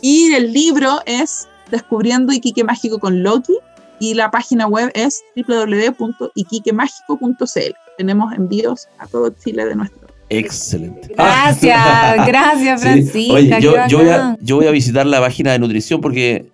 Y 0.00 0.32
el 0.34 0.52
libro 0.52 1.00
es 1.06 1.48
Descubriendo 1.70 2.32
Iquique 2.32 2.64
Mágico 2.64 2.98
con 2.98 3.22
Loki 3.22 3.56
y 4.00 4.14
la 4.14 4.30
página 4.30 4.66
web 4.66 4.90
es 4.94 5.22
www.iquiquemágico.cl. 5.36 7.74
Tenemos 7.96 8.34
envíos 8.34 8.88
a 8.98 9.06
todo 9.06 9.30
Chile 9.30 9.64
de 9.64 9.76
nuestro. 9.76 10.03
Excelente. 10.38 11.08
Gracias, 11.16 12.26
gracias, 12.26 12.80
Sí. 12.80 12.86
Francisca. 12.86 13.34
Oye, 13.34 13.56
yo, 13.60 13.86
yo, 13.88 13.98
voy 13.98 14.08
a, 14.08 14.16
bacán. 14.16 14.38
yo 14.40 14.56
voy 14.56 14.66
a 14.66 14.70
visitar 14.70 15.06
la 15.06 15.20
página 15.20 15.52
de 15.52 15.58
nutrición 15.58 16.00
porque 16.00 16.46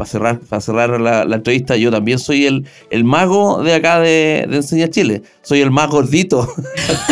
para 0.00 0.08
cerrar, 0.08 0.40
para 0.40 0.62
cerrar 0.62 0.98
la, 0.98 1.26
la 1.26 1.36
entrevista, 1.36 1.76
yo 1.76 1.90
también 1.90 2.18
soy 2.18 2.46
el, 2.46 2.66
el 2.88 3.04
mago 3.04 3.62
de 3.62 3.74
acá 3.74 4.00
de, 4.00 4.46
de 4.48 4.56
Enseña 4.56 4.88
Chile. 4.88 5.20
Soy 5.42 5.60
el 5.60 5.70
más 5.70 5.90
gordito. 5.90 6.48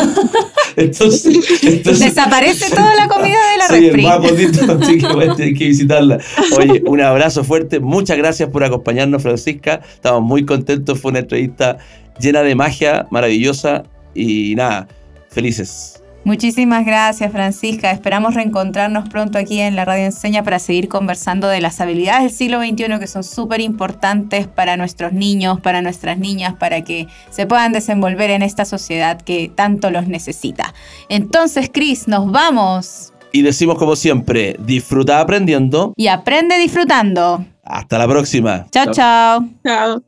entonces, 0.77 1.63
entonces 1.65 2.15
Desaparece 2.15 2.75
toda 2.75 2.97
la 2.97 3.07
comida 3.07 3.37
de 3.53 3.59
la 3.59 3.67
soy 3.67 3.87
el 3.89 4.03
más 4.03 4.21
gordito, 4.21 4.79
así 4.83 4.97
que 4.97 5.07
voy 5.07 5.29
a 5.29 5.35
tener 5.35 5.53
que 5.53 5.67
visitarla. 5.67 6.19
Oye, 6.57 6.83
un 6.87 7.03
abrazo 7.03 7.45
fuerte. 7.45 7.79
Muchas 7.79 8.17
gracias 8.17 8.49
por 8.49 8.65
acompañarnos, 8.65 9.23
Francisca. 9.23 9.83
Estamos 9.93 10.23
muy 10.23 10.47
contentos. 10.47 10.99
Fue 10.99 11.11
una 11.11 11.19
entrevista 11.19 11.77
llena 12.19 12.41
de 12.43 12.55
magia, 12.55 13.07
maravillosa. 13.11 13.83
Y 14.15 14.55
nada, 14.57 14.89
felices. 15.31 16.03
Muchísimas 16.25 16.85
gracias, 16.85 17.33
Francisca. 17.33 17.91
Esperamos 17.91 18.35
reencontrarnos 18.35 19.09
pronto 19.09 19.39
aquí 19.39 19.61
en 19.61 19.77
la 19.77 19.85
Radio 19.87 20.05
Enseña 20.05 20.43
para 20.43 20.59
seguir 20.59 20.89
conversando 20.89 21.49
de 21.49 21.61
las 21.63 21.81
habilidades 21.81 22.25
del 22.25 22.33
siglo 22.33 22.61
XXI 22.61 22.99
que 22.99 23.07
son 23.07 23.25
súper 23.25 23.61
importantes 23.63 24.47
para 24.47 24.77
nuestros 24.77 25.13
niños, 25.15 25.61
para 25.61 25.81
nuestras 25.81 26.19
niñas, 26.19 26.55
para 26.59 26.83
que 26.83 27.07
se 27.31 27.47
puedan 27.47 27.73
desenvolver 27.73 28.31
en 28.31 28.43
esta 28.43 28.65
sociedad 28.67 29.19
que 29.23 29.51
tanto 29.55 29.91
los 29.91 30.07
necesita. 30.09 30.75
Entonces, 31.09 31.71
Cris, 31.73 32.09
nos 32.09 32.31
vamos 32.31 33.15
Y 33.33 33.41
decimos 33.43 33.79
como 33.79 33.97
siempre, 33.97 34.57
disfruta 34.59 35.21
aprendiendo. 35.21 35.95
y 35.97 36.09
aprende 36.09 36.59
disfrutando. 36.59 37.45
Hasta 37.63 37.97
la 37.97 38.09
próxima. 38.09 38.67
Chao, 38.71 38.93
chao. 38.93 39.49
Chao. 39.65 40.08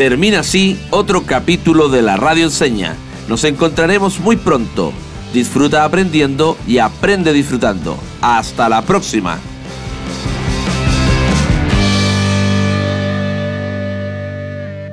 Termina 0.00 0.40
así 0.40 0.80
otro 0.88 1.26
capítulo 1.26 1.90
de 1.90 2.00
la 2.00 2.16
Radio 2.16 2.44
Enseña. 2.44 2.96
Nos 3.28 3.44
encontraremos 3.44 4.18
muy 4.18 4.38
pronto. 4.38 4.94
Disfruta 5.34 5.84
aprendiendo 5.84 6.56
y 6.66 6.78
aprende 6.78 7.34
disfrutando. 7.34 7.98
Hasta 8.22 8.70
la 8.70 8.80
próxima. 8.80 9.38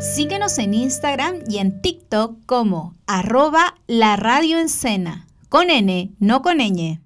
Síguenos 0.02 0.58
en 0.58 0.74
Instagram 0.74 1.36
y 1.48 1.60
en 1.60 1.82
TikTok 1.82 2.46
como 2.46 2.94
arroba 3.08 3.76
la 3.88 4.18
radio 4.18 4.58
con 5.48 5.70
N, 5.70 6.12
no 6.20 6.42
con 6.42 6.58
ñ. 6.58 7.00